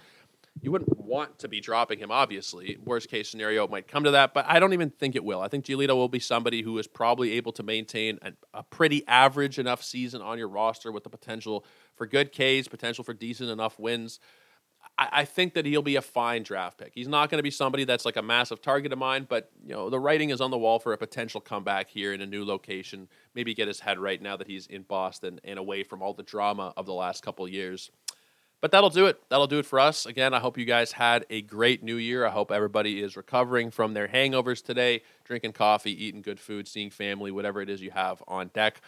you 0.61 0.71
wouldn't 0.71 0.97
want 0.97 1.39
to 1.39 1.47
be 1.47 1.59
dropping 1.59 1.99
him, 1.99 2.11
obviously. 2.11 2.77
Worst 2.83 3.09
case 3.09 3.29
scenario, 3.29 3.65
it 3.65 3.71
might 3.71 3.87
come 3.87 4.03
to 4.03 4.11
that, 4.11 4.33
but 4.33 4.45
I 4.47 4.59
don't 4.59 4.73
even 4.73 4.89
think 4.89 5.15
it 5.15 5.23
will. 5.23 5.41
I 5.41 5.47
think 5.47 5.65
Giolito 5.65 5.95
will 5.95 6.09
be 6.09 6.19
somebody 6.19 6.61
who 6.61 6.77
is 6.77 6.87
probably 6.87 7.33
able 7.33 7.51
to 7.53 7.63
maintain 7.63 8.19
a, 8.21 8.33
a 8.53 8.63
pretty 8.63 9.05
average 9.07 9.59
enough 9.59 9.83
season 9.83 10.21
on 10.21 10.37
your 10.37 10.47
roster 10.47 10.91
with 10.91 11.03
the 11.03 11.09
potential 11.09 11.65
for 11.95 12.05
good 12.05 12.31
Ks, 12.31 12.67
potential 12.67 13.03
for 13.03 13.13
decent 13.13 13.49
enough 13.49 13.79
wins. 13.79 14.19
I, 14.97 15.09
I 15.11 15.25
think 15.25 15.53
that 15.55 15.65
he'll 15.65 15.81
be 15.81 15.95
a 15.95 16.01
fine 16.01 16.43
draft 16.43 16.77
pick. 16.77 16.91
He's 16.93 17.07
not 17.07 17.29
going 17.29 17.39
to 17.39 17.43
be 17.43 17.51
somebody 17.51 17.83
that's 17.83 18.05
like 18.05 18.17
a 18.17 18.21
massive 18.21 18.61
target 18.61 18.93
of 18.93 18.99
mine, 18.99 19.25
but 19.27 19.51
you 19.65 19.73
know 19.73 19.89
the 19.89 19.99
writing 19.99 20.29
is 20.29 20.39
on 20.39 20.51
the 20.51 20.57
wall 20.57 20.79
for 20.79 20.93
a 20.93 20.97
potential 20.97 21.41
comeback 21.41 21.89
here 21.89 22.13
in 22.13 22.21
a 22.21 22.25
new 22.25 22.45
location. 22.45 23.07
Maybe 23.33 23.53
get 23.53 23.67
his 23.67 23.79
head 23.79 23.99
right 23.99 24.21
now 24.21 24.37
that 24.37 24.47
he's 24.47 24.67
in 24.67 24.83
Boston 24.83 25.39
and 25.43 25.57
away 25.57 25.83
from 25.83 26.01
all 26.01 26.13
the 26.13 26.23
drama 26.23 26.73
of 26.77 26.85
the 26.85 26.93
last 26.93 27.23
couple 27.23 27.47
years. 27.47 27.91
But 28.63 28.71
that'll 28.71 28.89
do 28.89 29.08
it. 29.08 29.21
That'll 29.28 29.47
do 29.47 29.60
it 29.60 29.65
for 29.65 29.78
us. 29.78 30.06
Again, 30.06 30.34
I 30.34 30.39
hope 30.39 30.58
you 30.58 30.63
guys 30.63 30.93
had 30.93 31.26
a 31.30 31.41
great 31.41 31.84
new 31.84 31.97
year. 31.97 32.26
I 32.26 32.30
hope 32.30 32.49
everybody 32.49 33.04
is 33.04 33.17
recovering 33.17 33.71
from 33.71 33.93
their 33.93 34.08
hangovers 34.08 34.63
today, 34.63 35.02
drinking 35.26 35.52
coffee, 35.52 35.91
eating 35.91 36.21
good 36.21 36.39
food, 36.39 36.65
seeing 36.65 36.89
family, 36.89 37.30
whatever 37.30 37.62
it 37.62 37.69
is 37.69 37.82
you 37.82 37.91
have 37.91 38.23
on 38.26 38.52
deck. 38.54 38.80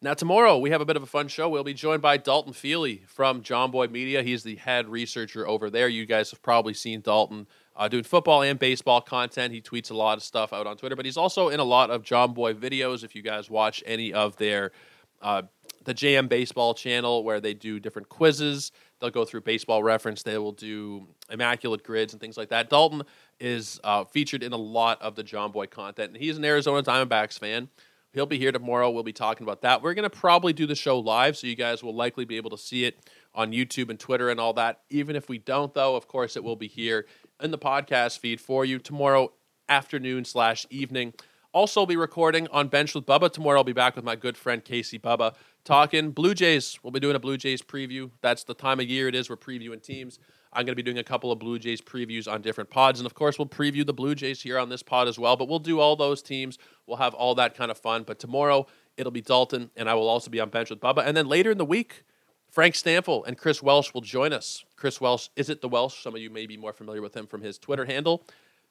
Now, 0.00 0.14
tomorrow 0.14 0.56
we 0.56 0.70
have 0.70 0.80
a 0.80 0.86
bit 0.86 0.96
of 0.96 1.02
a 1.02 1.06
fun 1.06 1.28
show. 1.28 1.50
We'll 1.50 1.64
be 1.64 1.74
joined 1.74 2.00
by 2.00 2.16
Dalton 2.16 2.54
Feely 2.54 3.02
from 3.06 3.42
Jomboy 3.42 3.90
Media. 3.90 4.22
He's 4.22 4.42
the 4.42 4.56
head 4.56 4.88
researcher 4.88 5.46
over 5.46 5.68
there. 5.68 5.88
You 5.88 6.06
guys 6.06 6.30
have 6.30 6.40
probably 6.40 6.72
seen 6.72 7.02
Dalton 7.02 7.46
uh, 7.76 7.88
doing 7.88 8.04
football 8.04 8.40
and 8.40 8.58
baseball 8.58 9.02
content. 9.02 9.52
He 9.52 9.60
tweets 9.60 9.90
a 9.90 9.94
lot 9.94 10.16
of 10.16 10.24
stuff 10.24 10.54
out 10.54 10.66
on 10.66 10.78
Twitter, 10.78 10.96
but 10.96 11.04
he's 11.04 11.18
also 11.18 11.50
in 11.50 11.60
a 11.60 11.64
lot 11.64 11.90
of 11.90 12.04
Jomboy 12.04 12.54
videos. 12.54 13.04
If 13.04 13.14
you 13.14 13.20
guys 13.20 13.50
watch 13.50 13.82
any 13.84 14.14
of 14.14 14.38
their 14.38 14.72
uh, 15.20 15.42
the 15.84 15.94
JM 15.94 16.28
Baseball 16.28 16.74
channel 16.74 17.24
where 17.24 17.40
they 17.40 17.54
do 17.54 17.80
different 17.80 18.08
quizzes. 18.08 18.72
They'll 19.00 19.10
go 19.10 19.24
through 19.24 19.42
baseball 19.42 19.82
reference. 19.82 20.22
They 20.22 20.38
will 20.38 20.52
do 20.52 21.06
immaculate 21.30 21.82
grids 21.82 22.12
and 22.12 22.20
things 22.20 22.36
like 22.36 22.50
that. 22.50 22.68
Dalton 22.68 23.02
is 23.38 23.80
uh, 23.82 24.04
featured 24.04 24.42
in 24.42 24.52
a 24.52 24.58
lot 24.58 25.00
of 25.00 25.14
the 25.14 25.24
Jomboy 25.24 25.70
content, 25.70 26.12
and 26.12 26.22
he's 26.22 26.36
an 26.36 26.44
Arizona 26.44 26.82
Diamondbacks 26.82 27.38
fan. 27.38 27.68
He'll 28.12 28.26
be 28.26 28.38
here 28.38 28.50
tomorrow. 28.50 28.90
We'll 28.90 29.04
be 29.04 29.12
talking 29.12 29.44
about 29.44 29.62
that. 29.62 29.82
We're 29.82 29.94
going 29.94 30.08
to 30.08 30.10
probably 30.10 30.52
do 30.52 30.66
the 30.66 30.74
show 30.74 30.98
live, 30.98 31.36
so 31.36 31.46
you 31.46 31.54
guys 31.54 31.82
will 31.82 31.94
likely 31.94 32.24
be 32.24 32.36
able 32.36 32.50
to 32.50 32.58
see 32.58 32.84
it 32.84 32.98
on 33.34 33.52
YouTube 33.52 33.88
and 33.88 34.00
Twitter 34.00 34.30
and 34.30 34.40
all 34.40 34.52
that. 34.54 34.80
Even 34.90 35.14
if 35.14 35.28
we 35.28 35.38
don't, 35.38 35.72
though, 35.74 35.94
of 35.94 36.08
course, 36.08 36.36
it 36.36 36.42
will 36.42 36.56
be 36.56 36.66
here 36.66 37.06
in 37.40 37.52
the 37.52 37.58
podcast 37.58 38.18
feed 38.18 38.40
for 38.40 38.64
you 38.64 38.80
tomorrow 38.80 39.32
afternoon 39.68 40.24
slash 40.24 40.66
evening. 40.70 41.14
Also, 41.52 41.84
be 41.84 41.96
recording 41.96 42.46
on 42.52 42.68
Bench 42.68 42.94
with 42.94 43.04
Bubba 43.04 43.28
tomorrow. 43.32 43.58
I'll 43.58 43.64
be 43.64 43.72
back 43.72 43.96
with 43.96 44.04
my 44.04 44.14
good 44.14 44.36
friend 44.36 44.64
Casey 44.64 45.00
Bubba 45.00 45.34
talking 45.64 46.12
Blue 46.12 46.32
Jays. 46.32 46.78
We'll 46.80 46.92
be 46.92 47.00
doing 47.00 47.16
a 47.16 47.18
Blue 47.18 47.36
Jays 47.36 47.60
preview. 47.60 48.12
That's 48.20 48.44
the 48.44 48.54
time 48.54 48.78
of 48.78 48.86
year 48.86 49.08
it 49.08 49.16
is. 49.16 49.28
We're 49.28 49.36
previewing 49.36 49.82
teams. 49.82 50.20
I'm 50.52 50.64
going 50.64 50.72
to 50.72 50.76
be 50.76 50.84
doing 50.84 50.98
a 50.98 51.04
couple 51.04 51.32
of 51.32 51.40
Blue 51.40 51.58
Jays 51.58 51.80
previews 51.80 52.32
on 52.32 52.40
different 52.40 52.70
pods. 52.70 53.00
And 53.00 53.06
of 53.06 53.14
course, 53.14 53.36
we'll 53.36 53.48
preview 53.48 53.84
the 53.84 53.92
Blue 53.92 54.14
Jays 54.14 54.40
here 54.40 54.60
on 54.60 54.68
this 54.68 54.84
pod 54.84 55.08
as 55.08 55.18
well. 55.18 55.36
But 55.36 55.48
we'll 55.48 55.58
do 55.58 55.80
all 55.80 55.96
those 55.96 56.22
teams. 56.22 56.56
We'll 56.86 56.98
have 56.98 57.14
all 57.14 57.34
that 57.34 57.56
kind 57.56 57.72
of 57.72 57.78
fun. 57.78 58.04
But 58.04 58.20
tomorrow, 58.20 58.68
it'll 58.96 59.10
be 59.10 59.20
Dalton, 59.20 59.72
and 59.76 59.90
I 59.90 59.94
will 59.94 60.08
also 60.08 60.30
be 60.30 60.38
on 60.38 60.50
bench 60.50 60.70
with 60.70 60.78
Bubba. 60.78 61.04
And 61.04 61.16
then 61.16 61.26
later 61.26 61.50
in 61.50 61.58
the 61.58 61.64
week, 61.64 62.04
Frank 62.48 62.76
Stampfl 62.76 63.26
and 63.26 63.36
Chris 63.36 63.60
Welsh 63.60 63.92
will 63.92 64.02
join 64.02 64.32
us. 64.32 64.64
Chris 64.76 65.00
Welsh, 65.00 65.28
is 65.34 65.50
it 65.50 65.62
the 65.62 65.68
Welsh? 65.68 66.00
Some 66.00 66.14
of 66.14 66.20
you 66.20 66.30
may 66.30 66.46
be 66.46 66.56
more 66.56 66.72
familiar 66.72 67.02
with 67.02 67.16
him 67.16 67.26
from 67.26 67.42
his 67.42 67.58
Twitter 67.58 67.86
handle. 67.86 68.24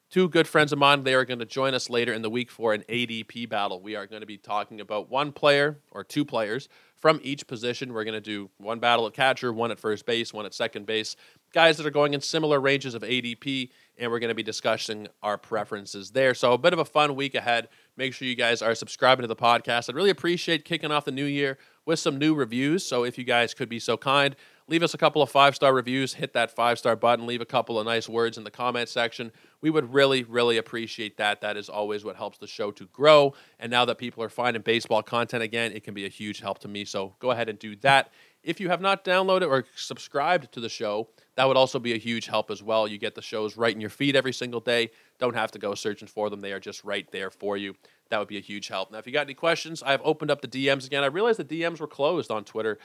Two 0.10 0.28
good 0.28 0.48
friends 0.48 0.74
of 0.74 0.80
mine, 0.80 1.04
they 1.04 1.14
are 1.14 1.24
going 1.24 1.38
to 1.38 1.46
join 1.46 1.76
us 1.76 1.88
later 1.88 2.12
in 2.12 2.24
the 2.24 2.32
week 2.32 2.50
for 2.50 2.74
an 2.74 2.84
ADP 2.90 3.48
battle. 3.48 3.80
We 3.80 3.96
are 3.96 4.08
going 4.08 4.22
to 4.22 4.26
be 4.26 4.40
talking 4.40 4.82
about 4.82 5.08
one 5.08 5.32
player 5.32 5.78
or 5.92 6.04
two 6.04 6.26
players 6.26 6.68
from 6.98 7.20
each 7.22 7.46
position. 7.46 7.94
We're 7.94 8.06
going 8.06 8.16
to 8.16 8.20
do 8.20 8.50
one 8.58 8.80
battle 8.80 9.06
at 9.06 9.14
catcher, 9.14 9.54
one 9.54 9.70
at 9.70 9.80
first 9.80 10.08
base, 10.08 10.34
one 10.34 10.48
at 10.48 10.56
second 10.56 10.88
base. 10.88 11.16
Guys 11.54 11.78
that 11.78 11.86
are 11.86 11.92
going 11.92 12.16
in 12.16 12.22
similar 12.22 12.60
ranges 12.60 12.96
of 12.96 13.04
ADP, 13.04 13.70
and 14.00 14.12
we're 14.12 14.18
going 14.18 14.30
to 14.30 14.36
be 14.36 14.42
discussing 14.42 15.08
our 15.22 15.38
preferences 15.38 16.10
there. 16.10 16.34
So, 16.34 16.54
a 16.54 16.58
bit 16.58 16.74
of 16.74 16.80
a 16.80 16.86
fun 16.86 17.16
week 17.16 17.36
ahead. 17.36 17.70
Make 17.96 18.16
sure 18.16 18.28
you 18.28 18.36
guys 18.36 18.64
are 18.64 18.74
subscribing 18.74 19.22
to 19.22 19.28
the 19.28 19.36
podcast. 19.36 19.90
I'd 19.90 19.96
really 19.96 20.10
appreciate 20.10 20.66
kicking 20.66 20.92
off 20.92 21.06
the 21.06 21.12
new 21.12 21.26
year 21.26 21.60
with 21.86 22.00
some 22.00 22.18
new 22.18 22.34
reviews. 22.34 22.84
So, 22.84 23.04
if 23.04 23.18
you 23.20 23.24
guys 23.24 23.54
could 23.54 23.70
be 23.70 23.80
so 23.80 23.96
kind, 23.96 24.36
leave 24.68 24.82
us 24.82 24.94
a 24.94 24.98
couple 24.98 25.22
of 25.22 25.30
five 25.30 25.56
star 25.56 25.74
reviews, 25.74 26.16
hit 26.16 26.34
that 26.34 26.56
five 26.56 26.80
star 26.80 26.96
button, 26.96 27.28
leave 27.28 27.42
a 27.42 27.46
couple 27.46 27.80
of 27.80 27.86
nice 27.86 28.10
words 28.10 28.38
in 28.38 28.44
the 28.44 28.52
comment 28.52 28.90
section. 28.90 29.32
We 29.62 29.70
would 29.70 29.94
really, 29.94 30.24
really 30.24 30.58
appreciate 30.58 31.18
that. 31.18 31.42
That 31.42 31.58
is 31.58 31.70
always 31.70 32.04
what 32.06 32.16
helps 32.16 32.38
the 32.38 32.48
show 32.48 32.72
to 32.72 32.86
grow. 32.88 33.34
And 33.60 33.72
now 33.72 33.86
that 33.86 33.98
people 33.98 34.24
are 34.24 34.30
finding 34.30 34.62
baseball 34.62 35.04
content 35.04 35.44
again, 35.44 35.72
it 35.74 35.84
can 35.84 35.94
be 35.94 36.06
a 36.06 36.10
huge 36.10 36.40
help 36.40 36.60
to 36.60 36.68
me. 36.68 36.86
So 36.86 37.16
go 37.20 37.32
ahead 37.32 37.50
and 37.50 37.60
do 37.60 37.76
that. 37.78 38.12
If 38.42 38.62
you 38.62 38.70
have 38.70 38.80
not 38.80 39.04
downloaded 39.04 39.50
or 39.50 39.66
subscribed 39.76 40.52
to 40.54 40.62
the 40.62 40.70
show, 40.70 41.10
that 41.36 41.46
would 41.46 41.58
also 41.58 41.78
be 41.78 41.94
a 41.94 41.98
huge 41.98 42.26
help 42.28 42.50
as 42.50 42.64
well. 42.64 42.88
You 42.88 42.98
get 42.98 43.16
the 43.16 43.22
shows 43.22 43.58
right 43.58 43.74
in 43.74 43.82
your 43.82 43.90
feed 43.90 44.16
every 44.16 44.32
single 44.32 44.62
day. 44.62 44.92
Don't 45.20 45.36
have 45.36 45.52
to 45.52 45.60
go 45.60 45.76
searching 45.76 46.08
for 46.08 46.30
them, 46.30 46.40
they 46.40 46.54
are 46.54 46.60
just 46.60 46.84
right 46.86 47.10
there 47.12 47.30
for 47.30 47.58
you. 47.58 47.76
That 48.10 48.20
would 48.20 48.30
be 48.30 48.38
a 48.38 48.42
huge 48.42 48.70
help. 48.70 48.92
Now, 48.92 48.98
if 48.98 49.06
you 49.06 49.14
got 49.14 49.28
any 49.28 49.34
questions, 49.34 49.84
I 49.84 49.92
have 49.92 50.02
opened 50.04 50.32
up 50.32 50.42
the 50.42 50.48
DMs 50.48 50.88
again. 50.88 51.04
I 51.04 51.08
realized 51.08 51.38
the 51.38 51.44
DMs 51.44 51.80
were 51.80 51.88
closed 51.88 52.32
on 52.32 52.46
Twitter 52.46 52.80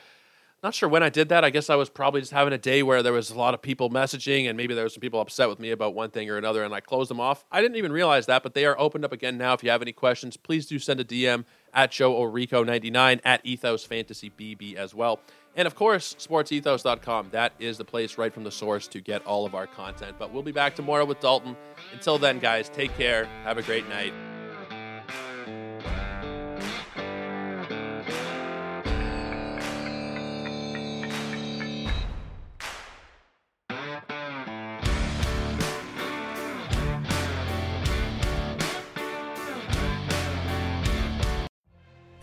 not 0.64 0.74
sure 0.74 0.88
when 0.88 1.02
I 1.02 1.10
did 1.10 1.28
that. 1.28 1.44
I 1.44 1.50
guess 1.50 1.68
I 1.68 1.76
was 1.76 1.90
probably 1.90 2.22
just 2.22 2.32
having 2.32 2.54
a 2.54 2.58
day 2.58 2.82
where 2.82 3.02
there 3.02 3.12
was 3.12 3.30
a 3.30 3.36
lot 3.36 3.52
of 3.52 3.60
people 3.60 3.90
messaging, 3.90 4.48
and 4.48 4.56
maybe 4.56 4.74
there 4.74 4.84
were 4.84 4.88
some 4.88 5.02
people 5.02 5.20
upset 5.20 5.48
with 5.48 5.60
me 5.60 5.70
about 5.70 5.94
one 5.94 6.10
thing 6.10 6.28
or 6.30 6.38
another, 6.38 6.64
and 6.64 6.74
I 6.74 6.80
closed 6.80 7.10
them 7.10 7.20
off. 7.20 7.44
I 7.52 7.60
didn't 7.60 7.76
even 7.76 7.92
realize 7.92 8.26
that, 8.26 8.42
but 8.42 8.54
they 8.54 8.64
are 8.64 8.76
opened 8.80 9.04
up 9.04 9.12
again 9.12 9.36
now. 9.36 9.52
If 9.52 9.62
you 9.62 9.70
have 9.70 9.82
any 9.82 9.92
questions, 9.92 10.38
please 10.38 10.66
do 10.66 10.78
send 10.78 11.00
a 11.00 11.04
DM 11.04 11.44
at 11.74 11.90
Joe 11.90 12.14
Orico99 12.14 13.20
at 13.24 13.44
Ethos 13.44 13.84
Fantasy 13.84 14.30
BB 14.30 14.74
as 14.76 14.94
well. 14.94 15.20
And 15.54 15.66
of 15.66 15.74
course, 15.74 16.14
sportsethos.com. 16.14 17.28
That 17.30 17.52
is 17.58 17.78
the 17.78 17.84
place 17.84 18.16
right 18.16 18.32
from 18.32 18.44
the 18.44 18.50
source 18.50 18.88
to 18.88 19.00
get 19.00 19.24
all 19.26 19.44
of 19.44 19.54
our 19.54 19.66
content. 19.66 20.16
But 20.18 20.32
we'll 20.32 20.42
be 20.42 20.50
back 20.50 20.74
tomorrow 20.74 21.04
with 21.04 21.20
Dalton. 21.20 21.56
Until 21.92 22.18
then, 22.18 22.38
guys, 22.38 22.70
take 22.70 22.96
care. 22.96 23.26
Have 23.44 23.58
a 23.58 23.62
great 23.62 23.88
night. 23.88 24.33